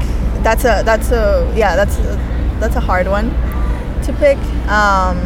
[0.43, 3.29] That's a that's a yeah that's a, that's a hard one
[4.03, 4.37] to pick.
[4.67, 5.17] Um,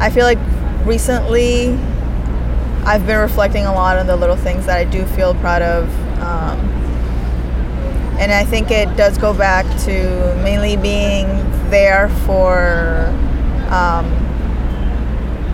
[0.00, 0.38] I feel like
[0.86, 1.74] recently
[2.84, 5.88] I've been reflecting a lot on the little things that I do feel proud of,
[6.20, 6.58] um,
[8.18, 11.26] and I think it does go back to mainly being
[11.70, 13.14] there for.
[13.70, 14.24] Um,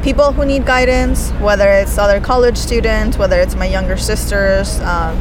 [0.04, 5.18] people who need guidance, whether it's other college students, whether it's my younger sisters, um,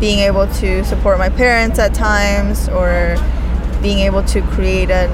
[0.00, 3.16] being able to support my parents at times, or
[3.82, 5.10] being able to create an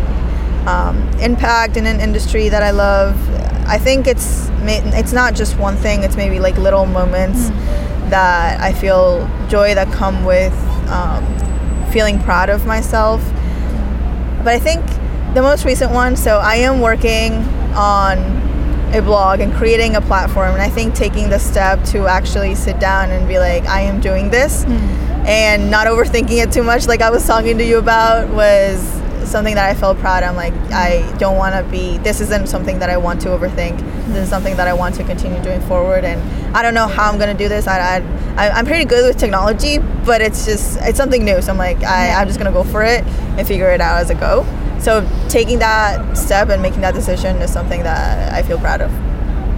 [0.68, 3.16] um, impact in an industry that I love.
[3.66, 6.02] I think it's it's not just one thing.
[6.02, 7.48] It's maybe like little moments
[8.10, 10.52] that I feel joy that come with
[10.88, 11.24] um,
[11.90, 13.22] feeling proud of myself
[14.44, 14.84] but I think
[15.34, 17.34] the most recent one, so I am working
[17.74, 18.18] on
[18.92, 22.78] a blog and creating a platform, and I think taking the step to actually sit
[22.78, 24.72] down and be like, I am doing this, hmm.
[25.26, 29.54] and not overthinking it too much, like I was talking to you about, was something
[29.54, 30.22] that I felt proud.
[30.22, 31.98] I'm like, I don't want to be.
[31.98, 33.78] This isn't something that I want to overthink.
[34.08, 36.20] This is something that I want to continue doing forward, and
[36.54, 37.66] I don't know how I'm gonna do this.
[37.66, 37.98] I,
[38.36, 41.40] I I'm pretty good with technology, but it's just it's something new.
[41.40, 43.04] So I'm like, I, I'm just gonna go for it
[43.38, 44.44] and figure it out as I go.
[44.82, 48.90] So taking that step and making that decision is something that I feel proud of.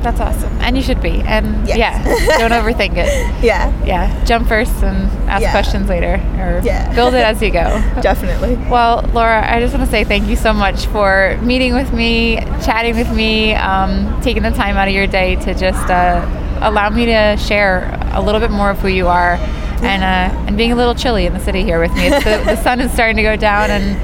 [0.03, 0.53] That's awesome.
[0.61, 1.23] And you should be.
[1.23, 1.79] And Yes.
[1.79, 3.09] yeah, don't overthink it.
[3.43, 5.51] Yeah, Yeah, jump first and ask Yeah.
[5.51, 6.93] questions later or Yeah.
[6.95, 7.83] build it as you go.
[8.03, 8.57] definitely.
[8.69, 12.37] Well, Laura, I just want to say thank you so much for meeting with me,
[12.63, 16.21] chatting with me, um, taking the time out of your day to just uh,
[16.61, 19.39] allow me to share a little bit more of who you are
[19.83, 22.09] and uh, and being a little chilly in the city here with me.
[22.09, 23.97] The, the, sun is starting to go down, and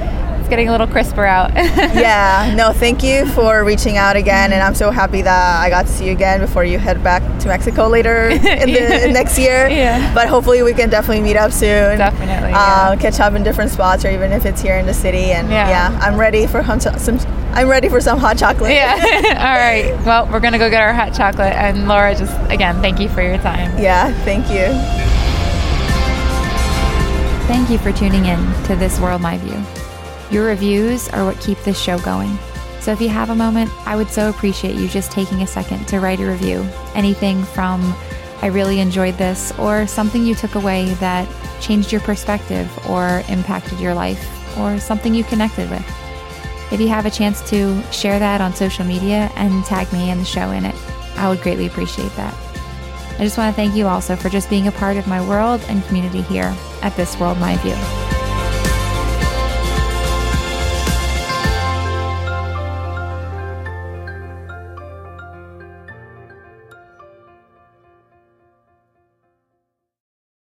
[0.51, 1.53] getting a little crisper out.
[1.55, 5.87] yeah, no, thank you for reaching out again, and I'm so happy that I got
[5.87, 9.69] to see you again before you head back to Mexico later in the next year.
[9.69, 10.13] Yeah.
[10.13, 11.97] But hopefully we can definitely meet up soon.
[11.97, 12.51] Definitely.
[12.51, 12.95] Uh, yeah.
[12.97, 15.31] Catch up in different spots, or even if it's here in the city.
[15.31, 17.17] And yeah, yeah I'm ready for some
[17.53, 18.71] I'm ready for some hot chocolate.
[18.71, 18.93] Yeah.
[19.39, 20.05] All right.
[20.05, 21.53] Well, we're going to go get our hot chocolate.
[21.53, 23.77] And Laura, just again, thank you for your time.
[23.79, 24.67] Yeah, thank you.
[27.47, 29.80] Thank you for tuning in to This World My View.
[30.31, 32.37] Your reviews are what keep this show going.
[32.79, 35.87] So if you have a moment, I would so appreciate you just taking a second
[35.89, 36.65] to write a review.
[36.95, 37.93] Anything from
[38.41, 41.27] I really enjoyed this, or something you took away that
[41.61, 45.85] changed your perspective or impacted your life, or something you connected with.
[46.71, 50.19] If you have a chance to share that on social media and tag me and
[50.19, 50.75] the show in it,
[51.17, 52.33] I would greatly appreciate that.
[53.19, 55.61] I just want to thank you also for just being a part of my world
[55.67, 58.10] and community here at This World My View.